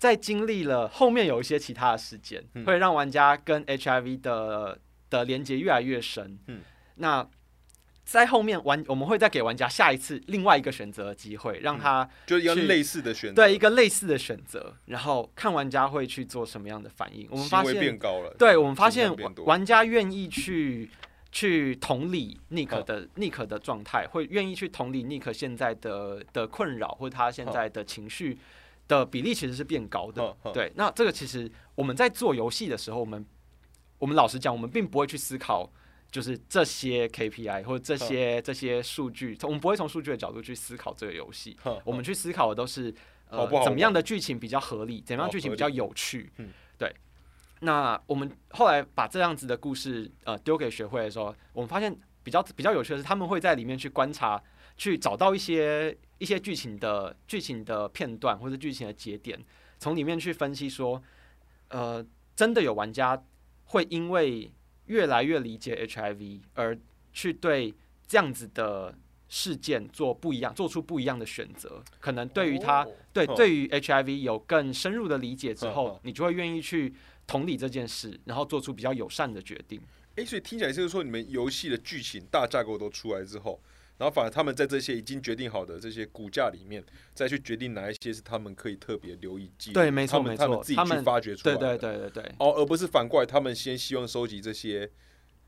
[0.00, 4.78] 在经历了后面有一些其他的事件，会让玩家跟 HIV 的
[5.10, 6.38] 的连接越来越深。
[6.46, 6.62] 嗯，
[6.94, 7.28] 那
[8.02, 17.28] 在后面玩，我们会再给玩家下一次另外一个选择的机会，让他就一个类似的选择，对一个类似的选择，然后看玩家会去做什么样的反应。
[17.30, 20.88] 我们发现变高了，对我们发现玩家愿意去
[21.30, 28.38] 去同理 Nick 的 Nick 的状态，会愿意去同理 Nick 现在的的困扰或者他现在的情绪
[28.98, 30.36] 的比例其实是变高的。
[30.52, 33.24] 对，那这个其实我们在做游戏的时候，我们
[33.98, 35.70] 我们老实讲，我们并不会去思考。
[36.12, 41.56] 就是这些 KPI 或者这些这些数据，我们不会从数据的角度去思考这个游戏。
[41.84, 42.92] 我们去思考的都是
[43.28, 46.28] 呃怎么样的剧情比较合理，怎么样剧情比较有趣。
[46.76, 46.92] 对。
[47.60, 54.42] 那我们后来把这样子的故事呃丢给学会的时候，我们发现比较比较有趣的是，他们会在里面去观察，
[54.76, 59.44] 去找到一些一些剧情的剧情的片段或者剧情的节点，
[59.80, 61.02] 从里面去分析说，
[61.70, 62.06] 呃，
[62.36, 63.20] 真的有玩家
[63.64, 64.52] 会因为。
[64.86, 66.76] 越来越理解 HIV，而
[67.12, 67.72] 去对
[68.08, 68.92] 这样子的
[69.28, 71.80] 事件做不一样，做出不一样的选择。
[72.00, 76.92] 可能对于他，对对于 HIV 有更深入的理解之后，你就会愿意去
[77.24, 79.80] 同理这件事，然后做出比较友善的决定。
[80.16, 83.62] 诶，所以听起来就是说，你们游戏的剧情大架构都出来之后，
[84.00, 86.82] 然后反而他们在这些已经决定好的这些骨架里面，
[87.14, 89.72] 再去决定哪一些是他们可以特别留意记。
[89.72, 91.54] 对，没错没错，他们自己去发掘出来。
[91.54, 92.32] 对对对对对。
[92.38, 94.90] 哦，而不是反过来，他们先希望收集这些。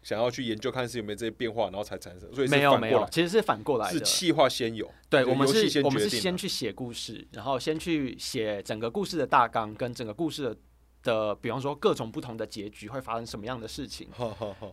[0.02, 4.90] 想要去研究看是有没有这些变化，然后才产生，所以没有没有，其实是反过来的，是气化先有。
[5.08, 10.56] 对，我们是，我们是先去写故事，然后先去写整个故事的大纲跟整个故事的
[11.04, 14.08] 的，比方说各种不同的结局会发生什么样的事情，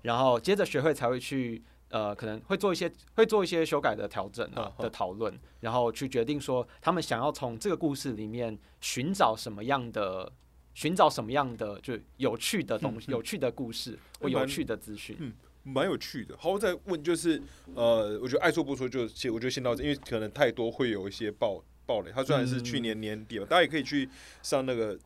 [0.01, 10.32] 然后接着学会才会去呃，可能会做一些会做一些修改的调整啊的讨论，然后去决定说他们想要从这个故事里面寻找什么样的。
[10.75, 16.38] 寻找什么样的就有趣的东西、有趣的故事或有趣的资讯，嗯，蛮有趣的。
[16.38, 17.41] 好，我再问就是，
[17.75, 22.12] 呃，我觉得爱说不说，就先我觉得先到这，因为可能太多会有一些爆爆雷。
[22.13, 24.08] 它虽然是去年年底了，大家也可以去
[24.41, 24.97] 上那个，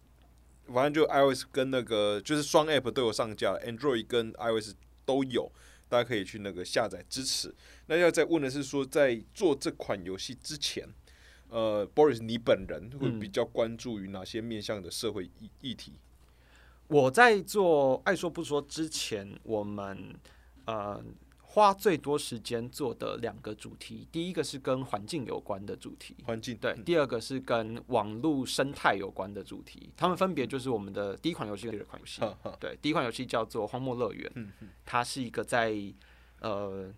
[0.67, 5.51] 反正就 iOS 跟那个就是双 App 都有上架，Android 跟 iOS 都有，
[5.93, 7.53] 大家可以去那个下载支持。
[7.85, 10.89] 那要再问的是说，在做这款游戏之前。
[11.49, 15.93] 呃，Boris，你本人会比较关注于哪些面向的社会议议题？
[16.87, 20.15] 我在做爱说不说之前，我们
[20.65, 20.99] 呃
[21.53, 29.91] 花最多时间做的两个主题，第一个是跟环境有关的主题，环境对；第二个是跟网络生态有关的主题。
[29.95, 32.21] 他们分别就是我们的第一款游戏跟第二款游戏。
[32.59, 34.31] 对，第一款游戏叫做《荒漠乐园》，
[34.83, 35.75] 它是一个在
[36.41, 36.91] 呃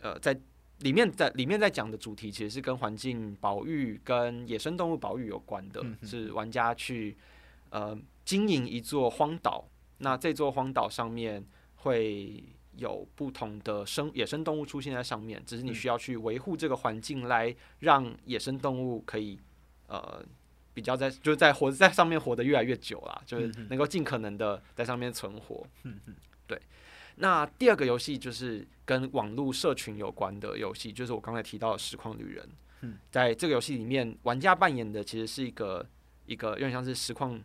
[0.00, 0.38] 呃在。
[0.80, 7.16] 里面在里面在讲的主题其实是跟环境保育、跟野生动物保育有关的，是玩家去
[7.70, 9.66] 呃经营一座荒岛。
[9.96, 11.42] 那这座荒岛上面
[11.76, 12.44] 会
[12.76, 19.38] 有不同的生野生动物出现在上面，只是你需要去维护这个环境，来让野生动物可以
[19.88, 20.24] 呃
[20.74, 25.66] 比较在就是在活在上面活得越来越久啦，就是能够尽可能的在上面存活。
[26.46, 26.60] 对。
[27.16, 32.44] 那第二个游戏就是跟网络社群有关的游戏，就是我刚才提到的《实况旅人》。
[32.82, 35.86] 嗯，在这个游戏里面，玩家扮演的其实是一个
[36.26, 37.42] 一个有点像是实况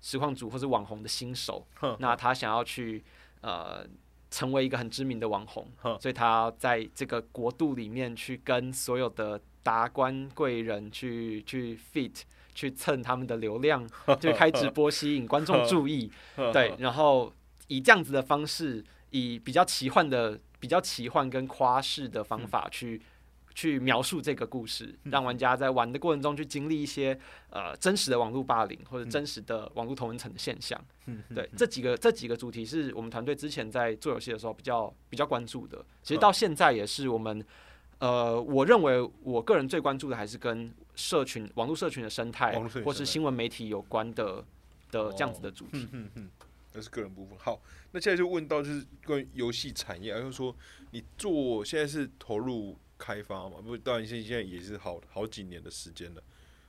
[0.00, 1.66] 实况组或是网红的新手。
[1.98, 3.04] 那他想要去
[3.42, 3.86] 呃
[4.30, 5.66] 成为一个很知名的网红，
[6.00, 12.22] 所以他在这个国度里面去跟所有的达官贵人去去 fit
[12.54, 13.86] 去蹭他们的流量，
[14.20, 16.10] 就开直播吸引观众注意。
[16.52, 17.32] 对，然后
[17.68, 18.84] 以这样子的方式。
[19.12, 23.02] 以比较奇幻的、比较奇幻跟夸饰的方法去
[23.54, 27.18] 去描述这个故事，让玩家在玩的过程中去经历一些
[27.50, 30.80] 呃真实的网络霸凌或者真实的网络同文层的现象。
[31.34, 35.84] 对，这几个这几个主题是我们团队之前在做游戏的时候比较比较关注的。
[36.02, 37.44] 其实到现在也是我们
[37.98, 44.44] 呃，我认为我个人最关注的还是跟社群、网络社群的生态或是新闻媒体有关的
[44.90, 45.88] 的这样子的主题。
[46.72, 47.36] 那是个人部分。
[47.36, 50.54] 好，那现在就问到就是关于游戏产业，就是说
[50.92, 53.56] 你做现在是投入开发嘛？
[53.64, 56.22] 不，当然现现在也是好好几年的时间了。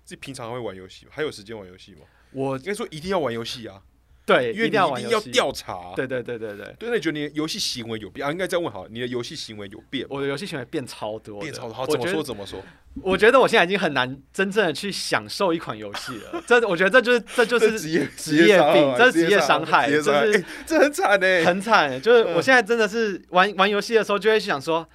[0.04, 1.06] 自己平常会玩游戏？
[1.10, 2.02] 还有时间玩游戏吗？
[2.32, 3.82] 我应该说一定要玩游戏啊。
[4.26, 5.94] 对，因为你一定要调查。
[5.96, 6.76] 对对对对对。
[6.80, 8.26] 对，那你觉得你的游戏行为有变？
[8.26, 10.06] 啊，应该这样问好，你的游戏行为有变？
[10.10, 11.74] 我的游戏行为变超多，变超多。
[11.74, 12.24] 好，怎么说？
[12.24, 12.64] 怎么说？
[13.02, 16.42] 我觉得我现在已经很难真正的去享受一款游戏了。
[16.48, 22.02] 这，我觉得这就是这就是职业职业病，这是职业伤害，就是 这很惨呢，很惨。
[22.02, 24.88] 就是我现在真的是玩玩游戏的时候，就会想说。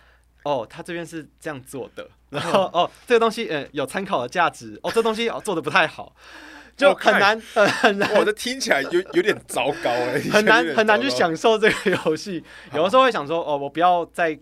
[0.47, 6.15] 哦，他这边是这样做的，然后哦，这个东西呃有参考的价值，哦，这东西哦做的不太好，
[6.77, 12.45] 就很难很很难，我的听起来有有点糟糕哎， 很难很难去享受这个游戏。
[12.73, 14.39] 有的时候会想说，哦，我不要再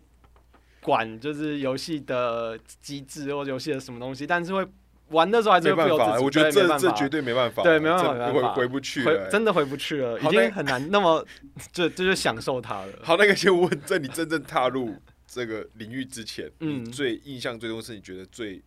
[0.81, 4.67] 管就是游戏的机制或游戏的什么东西，但是会。
[5.09, 11.25] 玩的时候还是没办法，我觉得这这绝对没办法，对，没办法，回回不去了，真的回不去了，已经很难那么
[11.73, 12.89] 就就就享受它了。
[13.03, 14.97] 好，那个先问，在你真正踏入
[15.35, 18.63] 这个领域之前，嗯，最印象最多是你觉得最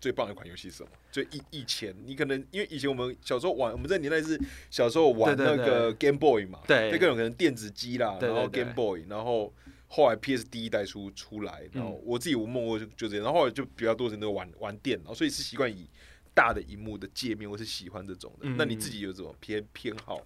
[0.00, 0.90] 最棒的一款游戏是什么？
[1.10, 4.38] 最以以前你可能因为以前我们小时候玩，我们这年代是
[4.70, 9.52] 小时候玩那个 Game Boy 嘛，对，那各种可能电子机啦，然后 Game Boy，然后。
[9.94, 15.86] 后来 PS 第一代出出来，然后我自己我梦过就就这样，然后后来就比较多人都玩玩电脑，所以是习惯以
[16.32, 18.48] 大的荧幕的界面，我是喜欢这种的。
[18.56, 20.18] 那你自己有什么偏偏好？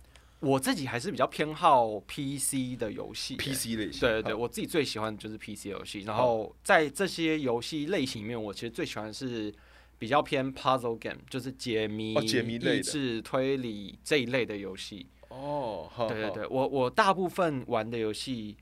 [0.47, 4.01] 我自己还是比较偏好 PC 的游戏，PC 类型。
[4.01, 6.01] 对对对，我自己最喜欢的就是 PC 游戏。
[6.01, 9.53] 然后在这些游戏类型里面，我其实最喜欢是
[9.99, 15.07] 比较偏 Puzzle Game，就是解谜、解谜类的推理这一类的游戏。
[15.29, 18.57] 哦，对对对，我我大部分玩的游戏。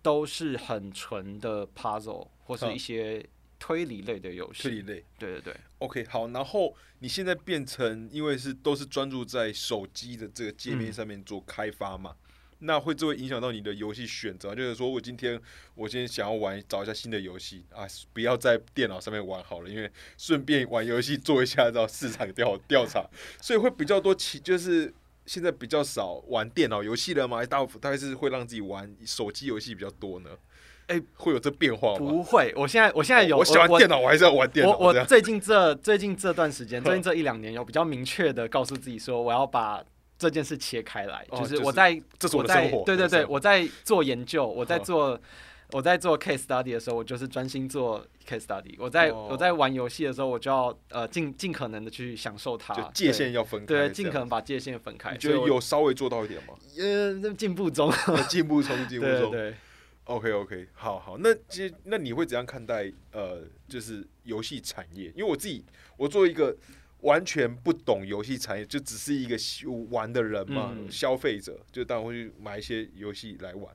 [0.00, 3.22] 都是很纯的 puzzle 或是一些
[3.58, 4.62] 推理类的游戏。
[4.62, 5.56] 推理类，对对对。
[5.78, 12.16] OK，好，然后你现在变成，因为是都是专注在手机的这个界面上面做开发嘛，
[12.60, 14.54] 那会就会影响到你的游戏选择。
[14.54, 15.40] 就是说我今天
[15.74, 23.08] 我今天想要玩找一下新的游戏啊，不要在电脑上面玩好了，因为顺便玩游戏做一下到市场调调查，
[23.40, 24.92] 所以会比较多其就是。
[25.28, 27.44] 现在比较少玩电脑游戏了吗？
[27.44, 30.30] 大部分大概是会让自己玩手机游戏比较多呢。
[30.88, 31.98] 哎，会有这变化吗？
[31.98, 34.76] 不会，我现在我现在有我喜欢电脑，我还是要玩电脑。
[34.76, 39.82] 我我最近这最近这段时间， 最近这一两年有比较明确的告诉自己说，我要把
[40.18, 42.82] 这件事切开来，就是我在这是我的生活。
[42.84, 45.18] 对对对，我在做研究，我在做。
[45.72, 48.74] 我在做 case study 的时候，我就是专心做 case study。
[48.78, 52.72] 我在我在玩游戏的时候，我就要呃尽尽可能的去享受它。
[52.72, 53.66] 就界限要分开。
[53.66, 55.14] 对，尽可能把界限分开。
[55.18, 56.54] 觉得有稍微做到一点吗？
[56.78, 57.92] 呃，进步中，
[58.30, 59.28] 进步中，进步中。
[59.30, 59.54] 对
[60.08, 61.16] ，OK OK，好好。
[61.18, 65.08] 那其实那你会怎样看待呃，就是游戏产业？
[65.10, 65.64] 因为我自己，
[65.96, 66.56] 我作为一个
[67.02, 69.36] 完全不懂游戏产业，就只是一个
[69.90, 73.74] 玩的人嘛，消费者，就当然会去买一些游戏来玩。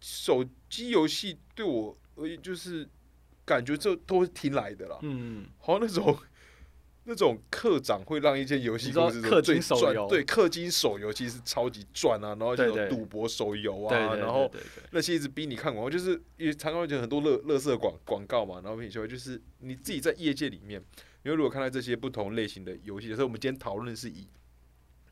[0.00, 2.88] 手机游戏对我而言，就是
[3.44, 4.96] 感觉这都是听来的啦。
[5.02, 6.16] 嗯，好像那种
[7.08, 12.28] 那种氪长会让一件游戏公司最赚，对，氪金手游其实超级赚啊。
[12.38, 14.48] 然后这种赌博手游啊，然后
[14.90, 18.60] 那些一直逼你看广告，就是也常常会有很多乐乐色广广告嘛。
[18.62, 20.78] 然后你就会就是你自己在业界里面，
[21.22, 24.28] 因为如果看到这些不同类型的游戏，所以我们今天讨论是以。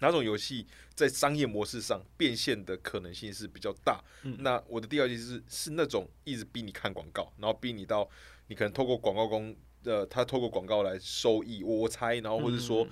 [0.01, 3.99] 哪种游戏在商业模式上变现的可能性是比较大？
[4.41, 8.07] 那我的第二题是是那种一直逼你看广告，然后逼你到
[8.49, 12.87] 你可能透过广告公呃，他透过广告来收益，我我猜，然后或者说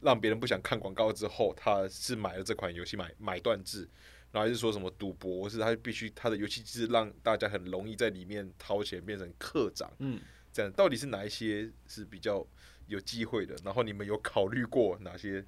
[0.00, 3.88] 让别人不想看广告之后，他是买了这款游戏买买断制，
[4.32, 10.20] 然后还是说什么赌博，是他必须他的游戏机制让大家很容易在里面掏钱变成课长，嗯，
[10.52, 12.44] 这样到底是哪一些是比较
[12.88, 13.54] 有机会的？
[13.64, 15.44] 然后你们有考虑过哪些？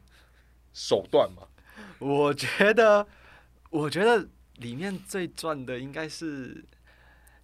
[0.75, 1.47] 手段吗，
[2.01, 3.07] 我觉得，
[3.69, 6.65] 我觉得里面最赚的应该是，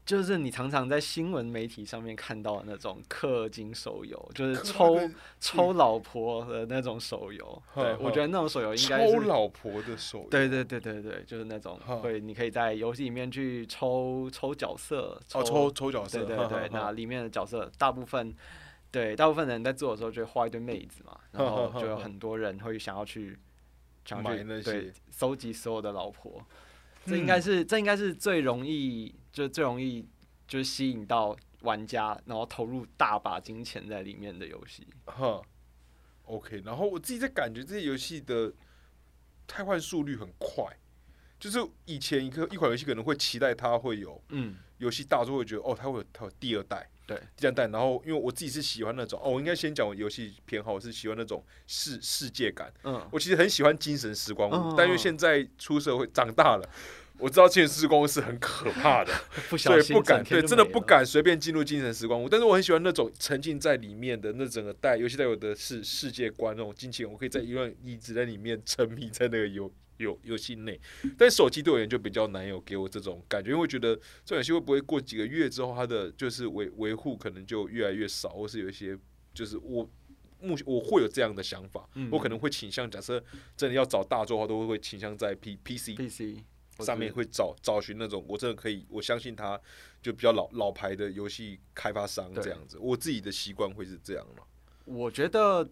[0.09, 4.99] 就是你常常在新闻媒体上面看到的那种氪金手游，就是抽
[5.39, 7.63] 抽老婆的那种手游。
[7.77, 10.29] 对，我觉得那种手游应该抽老婆的手游。
[10.31, 16.25] 对对对对对，就是那种会，你可以在游戏里面去抽抽角色，哦，抽抽角色。
[16.25, 18.35] 对对对，那里面的角色大部分。
[18.91, 23.39] 对，大部分人在做的时候就会画一堆妹子嘛，然后就有很多人会想要去，
[24.03, 26.43] 想去对收集所有的老婆，
[27.09, 30.07] 这应该是这应该是最容易，就最容易
[30.47, 34.87] 就是吸引到玩家，然后投入大把金钱在里面的游戏。
[35.07, 35.41] 哈
[36.25, 38.53] ，OK，然后我自己在感觉这些游戏的
[39.47, 40.65] 汰换速率很快，
[41.41, 46.89] 就是以前一个一款游戏可能会期待它会有，嗯，游戏大作会觉得哦，它会有它有第二代。
[47.09, 52.71] 对，这样带，然后因为我自己是喜欢那种，哦，我应该先讲我游戏偏好，我是喜欢那种世世界感。
[52.85, 56.71] 嗯，我其实很喜欢精神时光屋，但因为现在出社会长大了，
[57.19, 59.13] 我知道精神时光屋是很可怕的，
[59.59, 62.29] 所以不敢，对，真的不敢随便进入精神时光屋。
[62.29, 69.73] 但是我很喜欢那种沉浸在里面的那整个带游戏带有的是世界观那种激情，我可以在一段一直在里面沉迷在那个游。
[69.99, 70.81] 游游戏内，
[71.19, 78.97] 但手机对我而言就比较难有给我这种感觉，因为我觉得这游戏会不会过几个月之后，它的就是维维护可能就越来越少，或是有一些
[79.35, 79.91] 就是我
[80.41, 83.21] 目前我会有这样的想法，我可能会倾向假设
[83.57, 86.45] 真的要找大作的话，都会倾向在 P P C P C
[86.85, 89.61] 上面会找找寻那种我真的可以，我相信他
[90.01, 92.79] 就比较老老牌的游戏开发商这样子。
[92.81, 94.45] 我自己的习惯会是这样嘛？
[94.85, 95.69] 我觉得，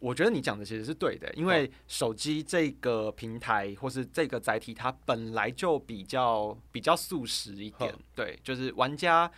[0.00, 7.94] 我觉得你讲的其实是对的，因为手机这个平台或是这个载体，它本来就比较比较速食一点。
[8.16, 9.30] 对，就是玩家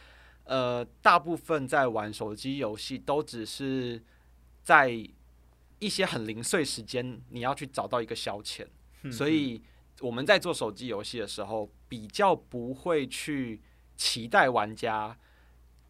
[0.45, 4.03] 呃，大部分在玩手机游戏都只是
[4.63, 4.91] 在
[5.79, 8.67] 一些很零碎时间，你要去找到一个消遣，
[9.13, 9.61] 所以。
[10.03, 13.63] 我们在做手机游戏的时候，比较不会去
[13.97, 15.17] 期待玩家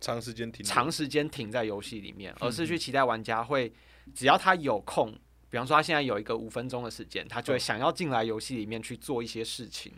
[0.00, 3.72] 长时间停长时间停在游戏里面，而是去期待玩家会
[4.14, 5.12] 只要他有空，
[5.48, 9.92] 比方说他现在有一个五分钟的时间，他就会想要进来游戏里面去做一些事情。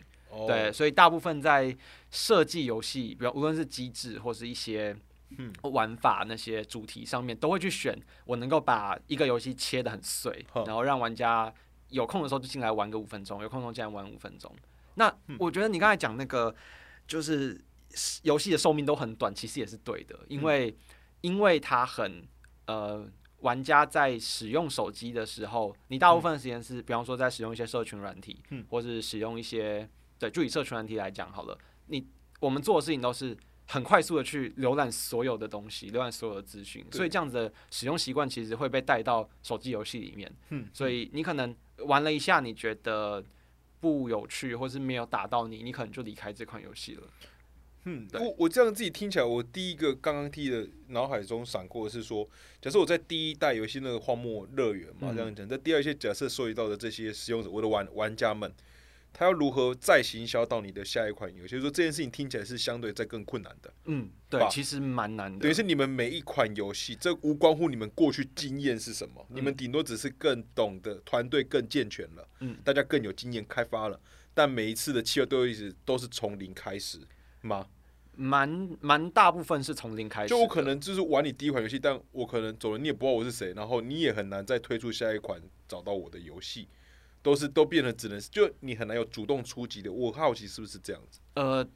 [0.47, 1.75] 对，所以大部分在
[2.11, 4.95] 设计游戏，比如无论是机制或是一些
[5.63, 11.53] 玩法那些主题上面，都会去选我能够把一个游戏切的很碎，然后让玩家。
[11.89, 14.53] 有空的时候就进来玩个五分钟，有空的时候进来玩五分钟。
[14.95, 16.55] 那我觉得你刚才讲那个，
[17.07, 17.59] 就是
[18.23, 20.75] 游戏的寿命都很短，其实也是对的，因为
[21.21, 22.27] 因为它很
[22.65, 23.05] 呃，
[23.39, 31.57] 玩家在使用手机的时候，你大部分的时间是，比方说在使用一些社群软体，或是使用一些对，就以社群软体来讲好了，
[31.87, 32.07] 你
[32.39, 33.37] 我们做的事情都是。
[33.67, 40.31] 很快速的去浏览所有的东西，浏览所有的资讯，所以这样子的使用习惯其实会被带到手机游戏里面。
[40.49, 43.23] 嗯，所以你可能玩了一下，你觉得
[43.79, 47.03] 不有趣，或是没有打到你，你可能就离开这款游戏了。
[47.85, 52.27] 嗯，我我这样自己听起来，我第一个刚刚听的脑海中闪过的是说，
[52.61, 58.51] 假设我在第一代游戏那个荒漠乐园嘛，这样讲，在第二些假设涉及到的这些使用者，我的玩玩家们。
[59.17, 61.57] 他要如何再行销到你的下一款游戏？
[61.61, 63.73] 说这件事情听起来是相对在更困难的。
[63.85, 65.39] 嗯，对，其实蛮难的。
[65.39, 73.97] 等于是你们每一款游戏，这无关乎你们过去经验是什么，你们顶多只是更懂得团队更健全了，嗯，大家更有经验开发了。
[74.33, 76.99] 但每一次的企划都一直都是从零开始
[77.39, 77.65] 吗？
[78.17, 80.27] 蛮蛮大部分是从零开始。
[80.27, 86.67] 就我可能就是玩你第一款游戏，但我可能走了，你也不知道我是谁，然后你也很难再推出下一款找到我的游戏。
[87.25, 91.19] 都是都变得只能就你很难有主动出击的，我好奇是不是这样子？
[91.33, 91.67] 呃，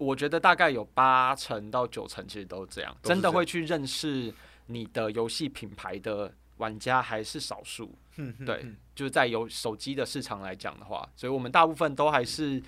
[0.00, 4.34] 我觉得大概有八成到九成其实都是这样，真的会去认识
[4.66, 7.94] 你的游戏品牌的玩家还是少数。
[8.44, 12.60] 对，就是在有手机的市场来讲的话，所以我们大部分都还是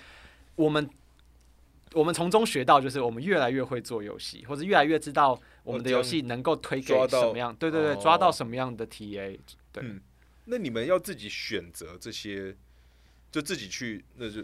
[0.55, 0.89] 我们
[1.93, 9.37] 我们从中学到，就是我们越来越会做游戏，或者越来越知道我们的游戏能够推给什么样，对对对，抓到什么样的 TA，
[9.73, 9.83] 对。
[10.51, 12.57] 那你们要自己选择这些，
[13.31, 14.43] 就自己去，那就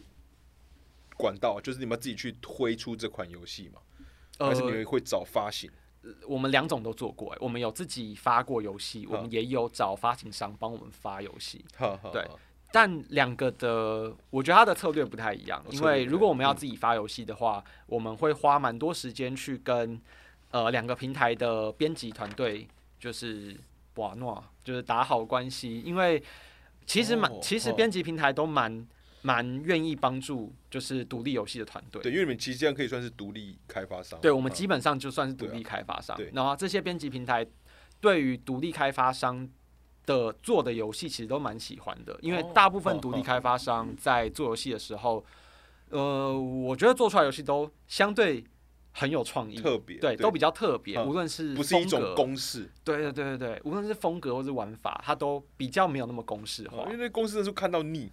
[1.16, 3.80] 管道，就是你们自己去推出这款游戏嘛？
[4.38, 5.70] 还是你们会找发行？
[6.28, 11.64] 我们两种都做过，我们有自己发过游戏，我们也有找发行商帮我们发游戏。
[12.12, 12.28] 对，
[12.70, 15.64] 但两个的，我觉得它的策略不太一样。
[15.70, 19.98] 因为如果我们要自己发游戏的话，我们会花蛮多时间去跟
[20.50, 22.68] 呃两个平台的编辑团队，
[23.00, 23.56] 就是。
[23.96, 26.22] 瓦诺就是打好关系，因为
[26.86, 28.86] 其实蛮其实编辑平台都蛮
[29.22, 32.02] 蛮愿意帮助，就是独立游戏的团队。
[32.02, 34.20] 对，因为你们其实这样可以算是独立开发商。
[34.20, 36.18] 对，我们基本上就算是独立开发商。
[36.32, 37.46] 然后这些编辑平台
[38.00, 39.48] 对于独立开发商
[40.04, 45.24] 的做的游戏其实都蛮喜欢的，因为大部分独立开发商在做游戏的时候，
[45.90, 48.44] 呃，我觉得做出来游戏都相对。
[48.96, 51.02] 很有创意，特别对，都比较特别。
[51.02, 56.88] 无论是不是一种公式，对对对对对，无论是风格或是玩法，它都比较没有那么公式化。
[56.92, 58.12] 因为公式的时候看到腻，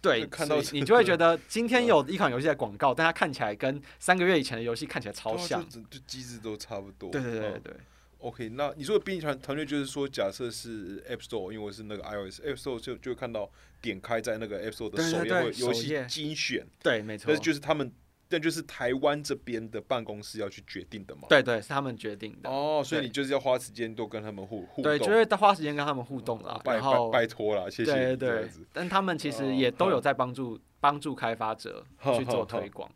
[0.00, 7.10] 对，看到你就会觉得 今天有一款游戏的广告，但它看起来跟三个月以前的游戏看起来超像，就机制都差不多。
[7.10, 7.74] 对对对对。
[8.20, 13.50] OK，那你说的编辑团团队就是说，假设是 App Store，因为我是那个 iOS，App Store 就就看到
[13.82, 17.92] 点开在那个 App Store 的首页会游戏精选，对，没错，就是他们。
[18.34, 21.28] 但就是台湾这边的办公室要去决定的嘛？
[21.28, 22.50] 对对，是他们决定的。
[22.50, 24.82] 哦，所以你就是要花时间多跟他们互互动。
[24.82, 26.60] 对，就是花时间跟他们互动啦。
[26.64, 27.92] 拜拜拜托啦，谢谢。
[27.92, 28.50] 对对。
[28.72, 31.84] 但他们其实也都有在帮助帮助开发者
[32.18, 32.90] 去做推广。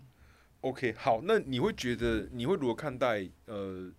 [0.62, 3.92] OK，好，那你会觉得你会如何看待呃？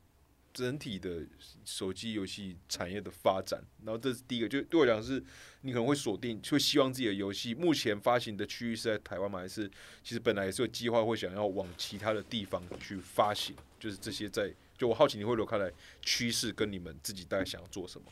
[0.60, 1.26] 整体的
[1.64, 5.24] 手机游戏产业的发展，然后这是第一个，就对我讲是，
[5.62, 9.40] 你可能会锁定，会希望自己的游戏目前发行的区域是在台湾吗？
[9.40, 9.72] 还是
[10.04, 13.56] 其实本来也是有计划会想要往其他的地方去发行？
[13.80, 18.12] 就是这些在，就我好奇你会如何看来趋势跟你们自己大概想要做什么？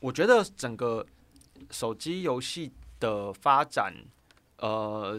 [0.00, 1.06] 我觉得整个
[1.70, 3.94] 手机游戏的发展，
[4.58, 5.18] 呃，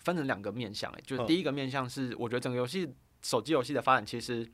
[0.00, 2.92] 分成两个面向，哎，就是第一个面向是，我觉得整个游戏
[3.22, 4.44] 手机游戏的发展其实。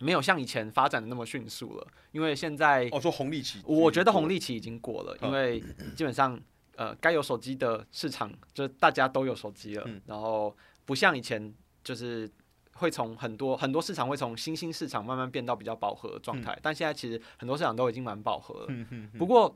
[0.00, 5.60] 没有像以前发展的那么迅速了，因为现在哦说红利期，我觉得红利期已经过了，因为
[5.94, 6.40] 基本上
[6.76, 12.28] 呃该有手机的市场，就是大家都有手机了，嗯然后不像以前就是。
[12.74, 18.68] 会从很多很多市场会从新兴市场慢慢变到比较饱和的状态，但现在其实很多市场都已经蛮饱和了。
[19.18, 19.54] 不过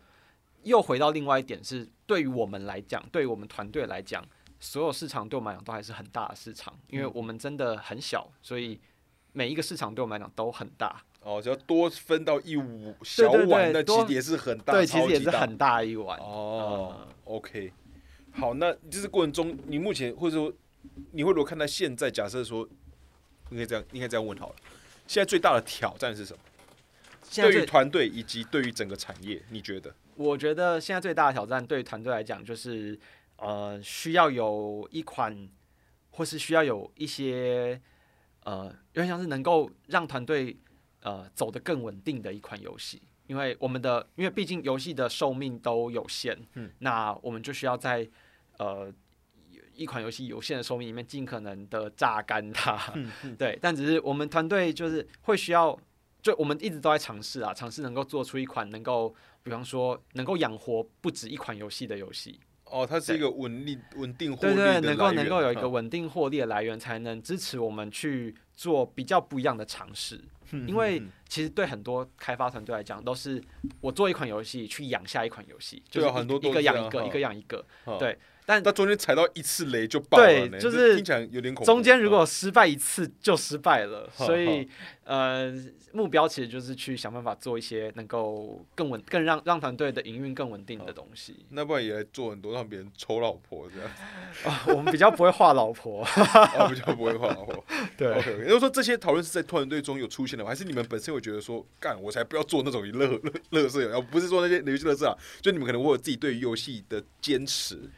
[0.63, 4.23] 又回到另外一点是，对于我们来讲，对于我们团队来讲，
[4.61, 8.79] 所有市场对我们来讲都还是很大的市场，因为我们真的很小，所以
[9.35, 11.03] 每一个市场对我们来讲都很大。
[11.21, 16.19] 哦，只要多分到一五小碗，那其实也是很大，对，其实也是很大一碗。
[16.21, 17.07] 哦。
[17.25, 17.73] OK，
[18.33, 20.53] 好，那就是过程中，你目前或者说
[21.13, 22.11] 你会如何看待现在？
[22.11, 22.67] 假设说，
[23.51, 24.57] 应该这样，应该这样问好了。
[25.07, 26.39] 现在最大的挑战是什么？
[27.35, 29.93] 对于团队以及对于整个产业，你觉得？
[30.15, 32.97] 我觉得现在最大的挑战对于团队来讲，就是
[33.39, 35.49] 呃，需要有一款，
[36.11, 37.81] 或是需要有一些
[38.45, 40.57] 呃，有点像是能够让团队
[41.03, 43.03] 呃走得更稳定的一款游戏。
[43.27, 48.07] 因为我们的，因为毕竟游戏的寿命都有限，嗯，那我们就需要在
[48.59, 48.93] 呃
[49.73, 52.79] 一款游戏有限的寿命里面，尽可能的榨干它。
[52.95, 55.75] 嗯 对，但只是我们团队就是会需要，
[56.21, 62.39] 就我们一直都在尝试啊，尝试能够做出一款能够，比方说能够养活不止一款游戏的游戏。
[62.75, 70.21] 哦，它是一个稳定稳定获利对对，的能够能够有一个嗯稳定获利的来源，才能支持我们去做比较不一样的尝试。
[70.53, 73.43] 因为嗯其实对很多开发团队来讲，都是
[73.81, 77.65] 我做一款游戏去养下一款游戏，就是很多都一个养一个，一个养一个。
[77.87, 81.73] 嗯对但那中间踩到一次雷就爆了，对就是听起来有点恐怖。
[81.73, 84.69] 中间如嗯果失败一次就失败了，所以
[85.05, 85.51] 呃，
[85.93, 91.47] 目标其实就是去想办法做一些能够更稳、更让让团队的营运更稳定的东西。
[91.49, 93.91] 那不然也来做很多让别人抽老婆这样，
[94.45, 97.65] 啊， 我们比较不会画老婆，啊，比较不会画老婆。
[97.97, 100.51] 对 OK，也就是说这些讨论是在团队中有出现的吗？
[100.51, 105.17] 还是你们本身会觉得说，干我才不要做那种乐乐乐色，而不是说那些游戏乐色啊？
[105.41, 107.91] 就你们可能会有自己对于游戏的坚持，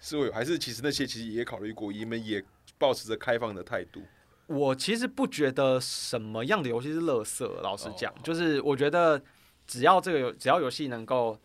[0.00, 2.42] 是会有，还是其实那些其实也考虑过，你们也
[2.78, 4.02] 保持着开放的态度？
[4.46, 9.22] 我其实不觉得什么样的游戏是乐色，老实讲，哦就是我觉得
[9.66, 11.38] 只要这个游只要游戏能够。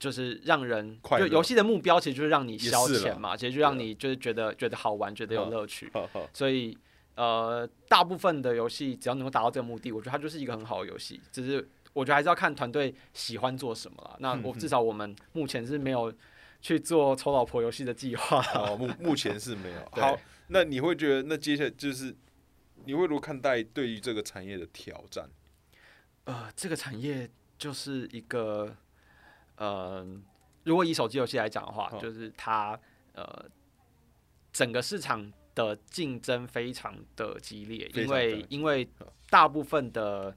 [0.00, 5.90] 就是让人快乐就游戏的目标，其实就是让你消遣嘛，其实就让你就是觉得觉得好玩，觉得有嗯乐趣。
[6.32, 6.78] 所以
[7.18, 11.20] 呃，大部分的游戏只要能够达到这个目的，我觉得它就是一个很好的游戏。
[11.32, 14.16] 只是我觉得还是要看团队喜欢做什么了。
[14.20, 16.14] 那我嗯至少我们目前是没有
[16.60, 18.40] 去做抽老婆游戏的计划。
[18.54, 19.80] 哦，目目前是没有。
[20.00, 20.16] 好，
[20.46, 22.14] 那你会觉得，那接下来就是
[22.84, 25.28] 你会如何看待对于这个产业的挑战？
[26.22, 28.76] 呃，这个产业就是一个
[29.56, 30.06] 呃，
[30.62, 32.78] 如果以手机游戏来讲的话，哦就是它
[33.14, 33.44] 呃
[34.52, 35.32] 整个市场
[35.66, 38.88] 的竞争非常的激烈，因为因为
[39.28, 40.32] 大部分的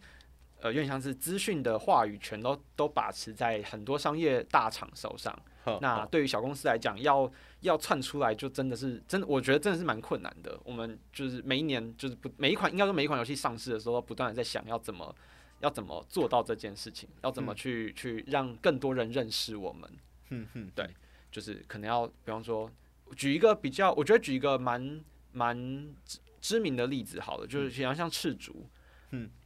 [0.59, 5.37] 呃，有点像是资讯的话语权都都把持在很多商业大厂手上。
[5.79, 10.59] 那对于小公司来讲，要要窜出来，就真的是真的，我觉得真的是蛮困难的。
[10.63, 15.15] 我们就是每一年，就是不每一款，应该说每一款游戏上市的时候，不断的在想要怎么
[15.59, 19.87] 要怎么做到这件事情，要怎么嗯去、去让更多人认识我们。
[20.31, 20.89] 嗯哼，对
[21.31, 22.67] 就是可能要，比方说，
[23.15, 25.55] 举一个比较，我觉得举一个蛮蛮
[26.03, 28.67] 知知名的例子好了，就是比方像赤足，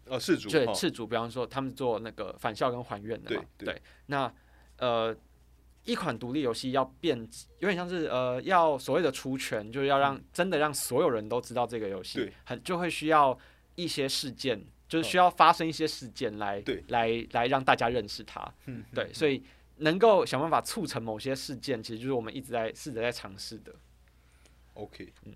[0.08, 3.82] 哦，事主，哈对赤足，比方说他们做那个返校跟还愿的嘛，对对。
[4.06, 4.32] 那
[4.78, 5.16] 呃，
[5.84, 7.18] 一款独立游戏要变，
[7.60, 13.38] 有点像是呃，要所谓的出圈，就是要让真的让所有人都知道这个游戏对，很就会需要
[13.76, 16.84] 一些事件，就是需要发生一些事件来对。
[16.90, 19.44] 来来让大家认识它，嗯，对，所以
[19.78, 23.74] 能够想办法促成某些事件，其实就是我们一直在试着在尝试的。
[24.74, 25.36] OK，嗯。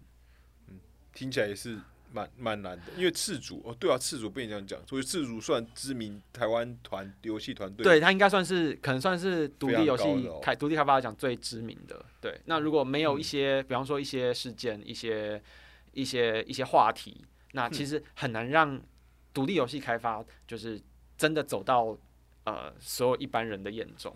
[0.68, 0.80] 嗯，
[1.14, 1.78] 听起来也是
[2.12, 10.04] 蛮蛮难的，因为赤足哦，对啊，赤足被你这样讲，所以赤足算知名台湾团游戏团队，对，它应该算是可能算是独立游戏
[10.42, 12.04] 开独立开发来讲最知名的。
[12.20, 15.42] 对，那如果没有一嗯些，比方说一些事件、一些
[15.94, 18.82] 一些一些话题，那其实很难让
[19.34, 20.82] 独立游戏开发就是
[21.18, 21.96] 真的走到
[22.54, 24.16] 呃所有一般人的眼中。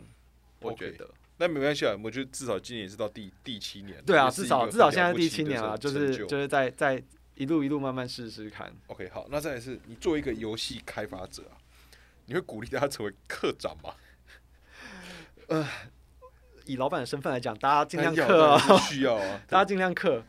[0.59, 7.03] 我觉得那没关系啊，我觉得至少今年也是到第第七年，对啊，至少至少现在第七年了，就是就是在在
[7.35, 8.73] 一路一路慢慢试试看。
[8.87, 11.57] OK，好，那再来是你作为一个游戏开发者啊，
[12.27, 13.93] 你会鼓励大家成为课长吗？
[15.47, 15.67] 呃
[16.65, 20.23] 以老板的身份来讲，大家尽量要克啊，需要啊， 大家尽量克。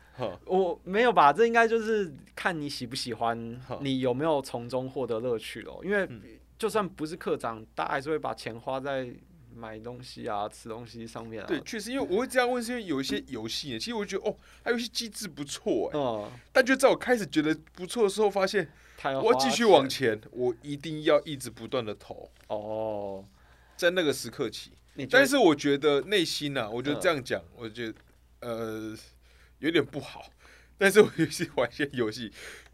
[0.46, 5.80] 我没有吧，这应该就是看你喜不喜欢，你有没有从中获得乐趣咯。
[5.84, 6.22] 因为嗯
[6.58, 9.12] 就算不是课长，大家还是会把钱花在
[9.54, 11.46] 买东西啊、吃东西上面啊。
[11.46, 18.68] 对，确实，因为我会这样问，是因为有一些游戏，其实我觉得哦，它游戏机制不错哎，嗯，但就在我开始觉得不错的时候，发现
[19.04, 23.24] 要我要继续往前，我一定要一直不断的投，哦。
[23.76, 24.70] 在那个时刻起，
[25.10, 27.94] 但是我觉得内心啊，我觉得嗯这样讲，我觉得
[28.40, 28.96] 呃
[29.58, 30.26] 有点不好。
[30.78, 32.30] 但是我游戏玩一些游戏，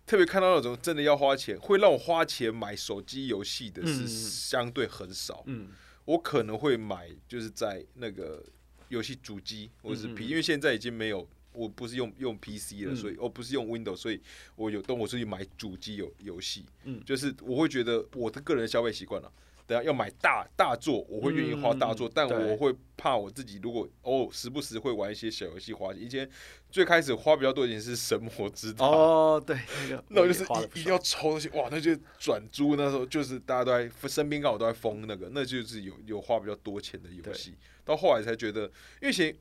[0.06, 5.42] 特别看到那种真的要花钱，会让我花钱买手机游戏的是嗯相对很少。
[5.46, 5.68] 嗯
[6.06, 8.42] 我可能会买，就是在那个
[8.88, 14.20] 游戏主机或者是 P，、嗯因为现在已经没有，我不是用用 PC 了，嗯所以我不是用 Windows，所以
[14.56, 19.30] 我有动我出去买主机游游戏，嗯就是我会觉得我的个人消费习惯了。
[19.70, 26.02] 等下要买大大作，我会愿意花大作，但我会怕我自己如果哦时不时会玩一些小游戏花钱。
[26.02, 26.28] 以前
[26.72, 37.54] 最开始花比较多钱是神魔之塔，哦，对，那个那我就是一一定要抽那些哇，那就转租那时候就是大家都在身边刚好都在封那个，那就是有有花比较多钱的游戏。
[37.84, 38.62] 到后来才觉得，
[39.00, 39.36] 因为以前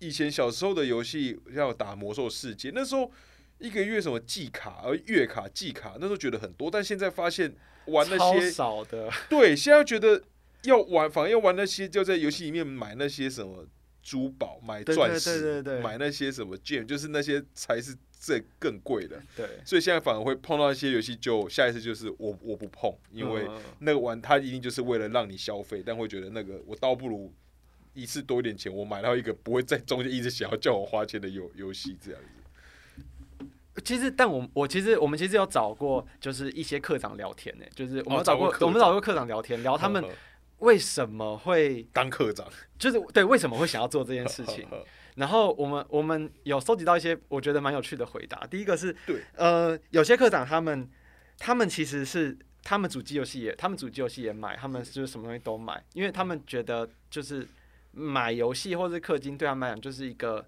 [0.00, 3.10] 以前小时候的游戏要打魔兽世界，那时候
[3.58, 7.54] 一个月什么季卡、而月卡、季卡，那时候觉得很多，但现在发现
[7.90, 10.22] 玩那些，少的， 对，现在觉得
[10.62, 13.66] 要玩，反而要玩那些，就在游戏里面买那些什么
[14.02, 19.20] 珠宝、买钻石、对对对买那些什么 gem，就是那些才是最更贵的。
[19.36, 27.32] 对，所以现在反而会碰到一些游戏，就下一次就是我我不碰，因为嗯那个玩它一定就是为了让你消费，但会觉得那个我倒不如
[27.92, 32.39] 一次多一点钱，我买到一个不会在中间一直想要叫我花钱的游游戏这样子。
[33.84, 40.04] 其实，但我我其实我们其实有找过，就是一些课长聊天呢，就是我们找过，我们找过课长聊天，聊他们
[40.58, 42.46] 为什么会，当课长。
[42.78, 44.66] 就是对为什么会想要做这件事情。
[44.68, 44.86] 呵呵。
[45.16, 48.46] 然后我们我们有收集到一些我觉得蛮有趣的回答。
[48.46, 50.88] 第一个是，对，呃，有些课长他们
[51.38, 57.46] 他们其实是他们主机游戏也他们主机游戏也买，他们就是什么东西都买，因为他们觉得就是
[57.90, 60.46] 买游戏或是氪金对他们来讲就是一个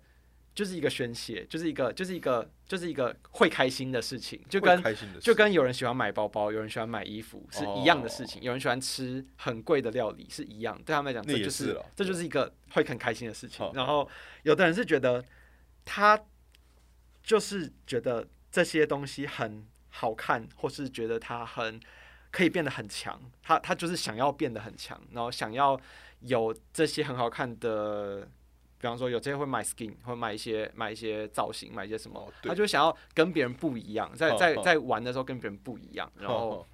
[0.54, 4.82] 就是一个宣泄，就是一个就是一个就是一个会开心的事情，就跟
[5.18, 8.40] 就跟有人喜欢买包包，有人喜欢买衣服是一样的事情。
[8.40, 13.70] 哦有人喜欢吃很贵的料理是一样，对他们来讲，这就是这就是一个会很开心的事情。
[13.72, 14.06] 然后
[14.42, 15.24] 有的人是觉得
[15.86, 16.22] 他
[17.22, 21.80] 就是觉得这些东西很好看，或是觉得他很
[22.30, 25.80] 可以变得很强，他他就是想要变得很强，然后想要
[26.20, 28.28] 有这些很好看的。
[28.82, 36.66] 比方说，有这些会买 skin，或买一些买一些造型，买一些什么，哦他就想要跟别人不一样，在在在玩的时候跟别人不一样，然后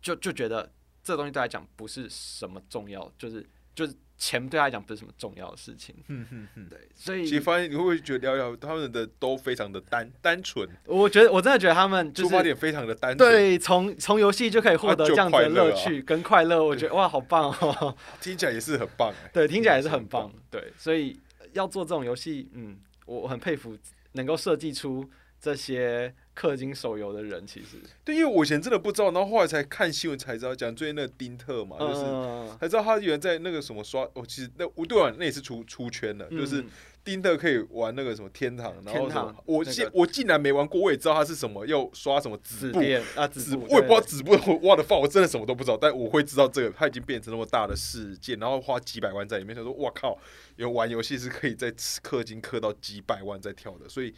[0.00, 0.72] 就就觉得
[1.02, 5.94] 这东西对他来讲不是什么重要，就是就是钱对他来讲不是什么重要的事情。
[6.08, 6.68] 嗯嗯嗯。
[6.68, 17.94] 对，所以其实以发现你会不会觉得聊聊他们的都非常的单单纯，我觉得我真的觉得他们就是出发点非常的单纯，对从从游戏就可以获得这样子的快乐趣跟快乐，我觉得哇好棒哦。
[18.20, 19.30] 听起来也是很棒哎。
[19.34, 20.32] 对，听起来也是很很棒。
[20.50, 21.18] 对，所以
[21.52, 23.76] 要做这种游戏，嗯，我我很佩服
[24.12, 25.08] 能够设计出
[25.40, 27.78] 这些氪金手游的人，其实。
[28.04, 36.66] 对，因为我以前真的不知道，然后后来才看新闻才知道，讲最近那个丁特嘛，就是嗯，才知道他原来在那个什么刷，哦，其实那我对啊那也是出出圈的，就是嗯
[37.04, 39.04] 丁特可以玩那个什么天堂，然后
[39.44, 39.72] 我那个。
[39.72, 42.80] 竟我竟然没玩过，我也知道他是什么，要刷什么紫纸布。
[43.14, 50.18] 啊，纸紫布，我也不知道对纸布挖的放，我真的什么都不知道，但我会知道这个，它已经变成那么大的事件，然后花几百万在里面，他说哇靠，
[50.56, 54.12] 有玩游戏是可以在氪金氪到几百万在跳的，所以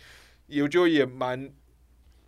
[0.47, 1.51] 有就也蛮，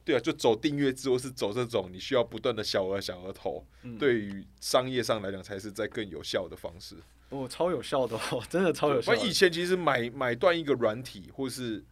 [0.04, 6.96] 对啊，就走订阅制或是走这种你需要不断的小额小额投，嗯对于商业上来讲才是在更有效的方式。
[7.28, 9.18] 哦，超有效的哦，真的超有效的。
[9.18, 11.84] 以前其实买买断一个软体或是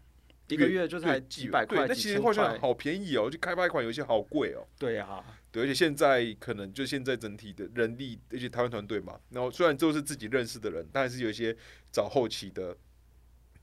[0.49, 2.59] 一个月就才对几百块，对那其实好像块。
[2.59, 4.67] 好便宜哦，就开发一款游戏好贵哦。
[4.79, 11.57] 对啊，对，而且现在可能就现在整体的人力，而且台湾团队嘛，然后虽然都是自己认识的人，但还是有一些
[11.93, 12.77] 找后期的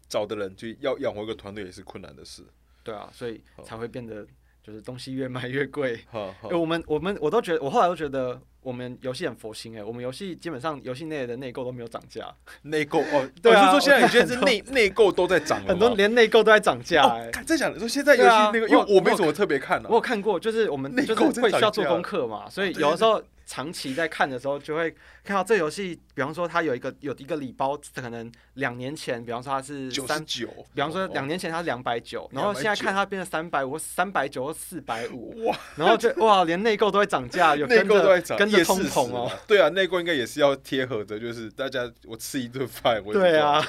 [0.08, 2.46] 找的人，就要养活一个团队也是困难的事。
[2.86, 4.26] 对啊，所以才会变得
[4.64, 6.00] 就是东西越卖越贵。
[6.54, 12.34] 我们我们我都觉得，我后来都觉得我们游戏很佛心哎、我们游戏基本上游戏内的内购都没有涨价，
[12.64, 19.96] 内购哦， 对啊哦就是说现在有些我看是内内购都在涨了，很多连内购都在涨价哎、哦，看在讲说现在游戏那个，因为我我没怎么特别看呢我。
[19.96, 24.90] 有看过，就是我们内就是购会需要做功课嘛，所以有的时候长期在看的时候，就会
[25.24, 39.32] 看到这游戏，比方说它有一个有一个礼包，可能两年前，比方说它是九十三，九，比方说哦两年前它是两百九，然后现在看它变成三百五、或三百九或四百五， 哇，然后就哇，连内购都会涨价，有内跟购都会涨，跟着通膨哦。。
[39.48, 43.64] 对啊，内购应该也是要贴合的，就是大家我吃一顿饭，我也对啊，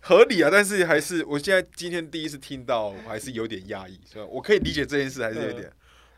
[0.00, 4.24] 合理啊，但是还是我现在今天第一次听到，我还是有点压抑，是吧？
[4.26, 5.68] 我可以理解这件事，还是有点。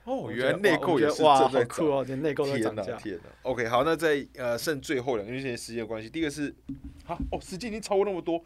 [0.08, 1.68] 哦，原来内购也是正在涨。
[1.68, 3.02] 好酷哦，连内购都会天哪涨价。
[3.02, 6.54] 天哪！OK，好，那在呃剩最后两个，因为现在时间的关系，第一个是，
[7.04, 8.42] 好哦，时间已经超过那么多。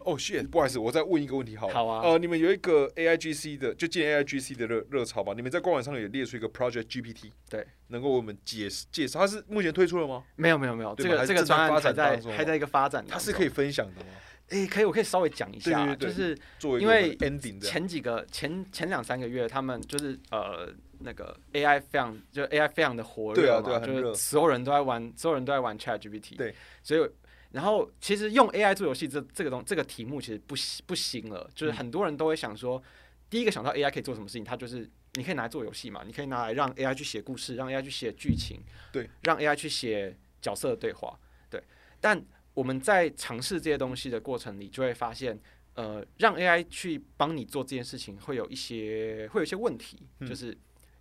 [0.00, 1.74] 哦，shit，不好意思，我再问一个问题好了。
[1.74, 5.32] 好啊呃，你们有一个 AIGC 的，就进 AIGC 的热热潮吧？
[5.34, 10.22] 你们在官网上也列出一个 Project GPT，对，能够为我们解释介绍，它是目前推出了吗？
[10.36, 14.06] 没有没有没有，这个这个专案还在还在一个发展，它是可以分享的吗？
[14.50, 16.38] 诶、可以，我可以稍微讲一下，就是
[16.78, 17.18] 因为。
[17.60, 27.10] 前几个前前两三个月，他们就是呃那个 AI 非常就 AI 非常的火热嘛，就是所有人都在玩，所有人都在玩 Chat GPT，对，所以
[27.52, 31.76] 然后其实用 AI 做游戏这这个东这个题目其实不新不新了，就是嗯。
[31.76, 32.82] 很多人都会想说，
[33.30, 38.60] 第一个想到 AI 可以做什么事情，它就是你可以拿来做游戏嘛，你可以拿来让 AI 去写故事，让 AI 去写剧情，
[38.92, 41.18] 对，让 AI 去写角色的对话，
[41.48, 41.62] 对，
[42.00, 42.22] 但
[42.52, 45.38] 我们在尝试这些东西的过程里，就会发现，
[45.74, 50.28] 呃，让 AI 去帮你做这件事情，会有一些会有一些问题，嗯。
[50.28, 50.56] 就是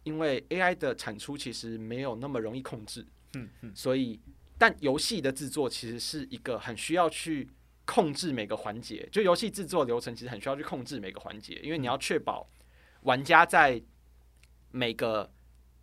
[0.06, 4.18] 因为 AI 的产出其实没有那么容易控制，嗯嗯，所以
[4.58, 7.49] 但游戏的制作其实是一个很需要去
[7.84, 12.47] 控制每个环节，就游戏制作流程其实很需要去控制每个环节，因为你要确保
[13.01, 13.82] 玩家在
[14.72, 15.32] 每个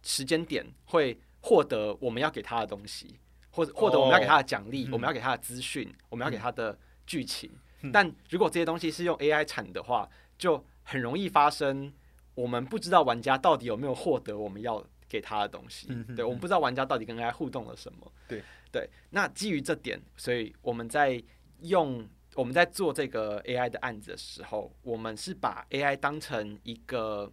[0.03, 3.19] 时间点会获得我们要给他的东西，
[3.51, 7.51] 或者获得我们要给他的奖励，嗯我们要给他的资讯，我们要给他的剧情。
[7.83, 7.91] 嗯。
[7.93, 10.09] 但如果这些东西是用 AI 产的话，
[10.39, 11.93] 就很容易发生
[12.35, 15.87] 我们不知道玩家到底有没有获得我们要给他的东西。
[15.91, 18.13] 嗯对，我们不知道玩家到底跟 AI 互动了什么。
[18.29, 21.23] 对对，那基于这点，所以我们在
[21.61, 27.31] 用我们在做这个 AI 的案子的时候，我们是把 AI 当成一个。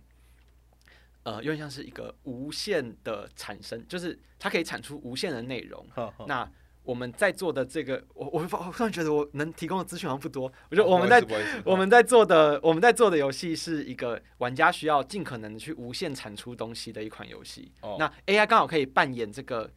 [1.23, 5.85] 呃，有点像是一个无限的产生，就是它可以产出无限的内容。
[6.25, 6.49] 那
[6.89, 10.51] 我们在做的这个，我我我突然觉得我能提供的资讯好像不多。
[10.71, 11.23] 我觉得哦我们在
[11.63, 17.71] 我们在做的我们在做的游戏是一个玩家需要尽可能的去无限产出东西的一款游戏。
[17.81, 19.69] 哦那 AI 刚好可以扮演这个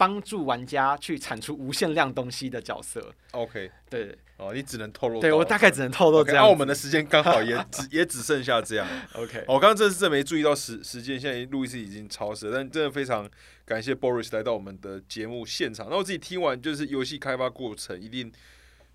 [0.00, 3.14] 帮助玩家去产出无限量东西的角色。
[3.32, 5.20] OK，对对哦，你只能透露。
[5.20, 8.88] 对，我大概只能透露这样我们的时间刚好也只也只剩下这样。
[9.12, 13.30] OK，我刚刚真是真没注意到时时间，现在路易斯已经超时了，但真的非常
[13.66, 15.88] 感谢 Boris 来到我们的节目现场。
[15.90, 18.32] 那我自己听完，就是游戏开发过程一定，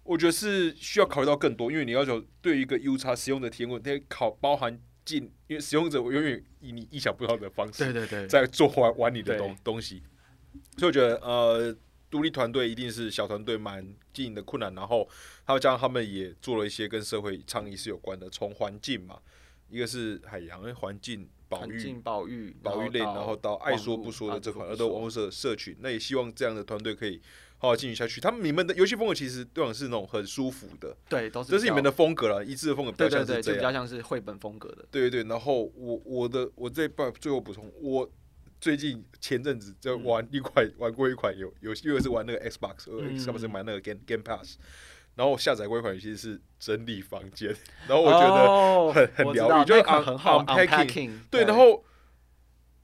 [0.01, 10.01] 我觉得是需要考虑到更多，因为你要求对于一个 U 叉使用者体验，得考包含进，因为使用者永远以你意想不到的方式对对对，在做玩玩你的东东西，
[10.77, 11.75] 所以我觉得呃，
[12.09, 15.07] 独立团队一定是小团队蛮经营的困难，然后
[15.43, 19.19] 还有加上他们也做了一些跟社会倡议是有关的，从环境嘛，
[19.69, 21.93] 一个是海洋因为环境保育。
[22.03, 27.21] 保育、保育类，然后到爱说不说的这款，而都网络社社群，那也希望这样的团队可以
[27.59, 28.19] 好好进行下去。
[28.19, 33.71] 他们你们的游戏风格其实对我是那种很舒服的，对都是这是你们的的风格了，一致的风格比较对对对，像是这样就比较。
[33.71, 34.85] 像是绘本风格的。
[34.89, 38.09] 对对对，然后我我的我这半最后补充，我
[38.65, 43.15] 最近前阵子在玩一款、玩过一款游游戏，因为是玩那个 Xbox，呃嗯。
[43.15, 44.57] Xbox 买那个 Game Game Pass，
[45.13, 47.55] 然后我下载过一款游戏是整理房间，
[47.87, 51.85] 然后我觉得、哦很很疗愈就是很好 unpacking，对，然后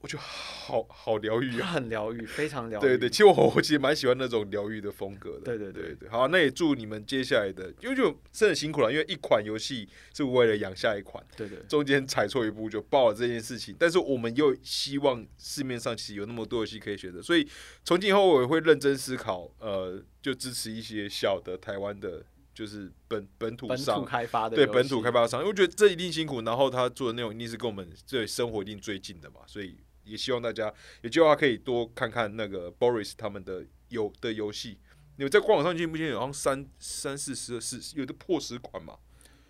[0.02, 1.68] 我觉得好好疗愈啊。
[1.68, 2.82] 很疗愈，非常疗愈。
[2.82, 5.56] 对对，其实我我其实蛮喜欢那种疗愈的风格的。
[5.56, 13.74] 对对对好，那也祝你们接下来的，因为就真的很辛苦了，因为一款游戏是为了养下一款，对对中间踩错一步就爆了这件事情。
[13.78, 17.48] 但是我们又希望市面上其实有那么多游戏可以选择，所以
[17.84, 24.04] 从今以后我也会认真思考，呃，就支持一些小的台湾的，就是本本土本土上。
[24.04, 29.76] 开发的对本土开发商，因为我觉得这一定辛苦，然后他做的内容一定是跟我们这生活一定最近的嘛，所以
[30.12, 34.78] 也希望大家有机会话可以多看看那个 Boris 他们的游的游戏。
[35.16, 38.96] 你们在官网上去目前有好像三三四十四有的破十款嘛？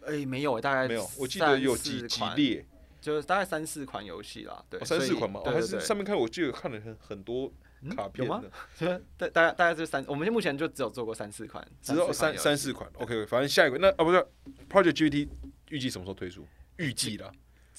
[0.04, 2.66] 哎没有，大概没有，我记得有几几列，
[3.00, 7.52] 就是大概三四款游戏啦，对，哦、三四款嘛，哦，还是上面看我记得看了很很多
[7.82, 8.42] 嗯卡片有吗
[9.16, 12.90] 大大概大概就三，我们目前就只有做过三四款，只有三三三四款。
[12.94, 14.26] OK，反正下一个那啊不是
[14.68, 15.28] Project GT
[15.70, 16.46] 预计什么时候推出？
[16.78, 17.30] 预计啦，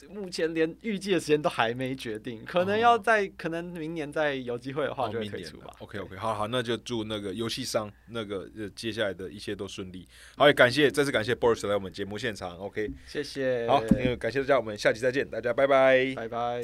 [0.10, 5.74] 目前连预计的时间都还没决定，可能要在可能明年再有机会的话哦，就会明年了推出吧。
[5.80, 10.08] OK OK，好好，那就祝那个游戏商那个呃接下来的一切都顺利。
[10.36, 12.58] 好，也感谢再次感谢 Boris 来我们节目现场。
[12.58, 16.14] OK，谢谢，好，那个感谢大家，我们下期再见，大家拜拜。
[16.16, 16.62] 拜拜。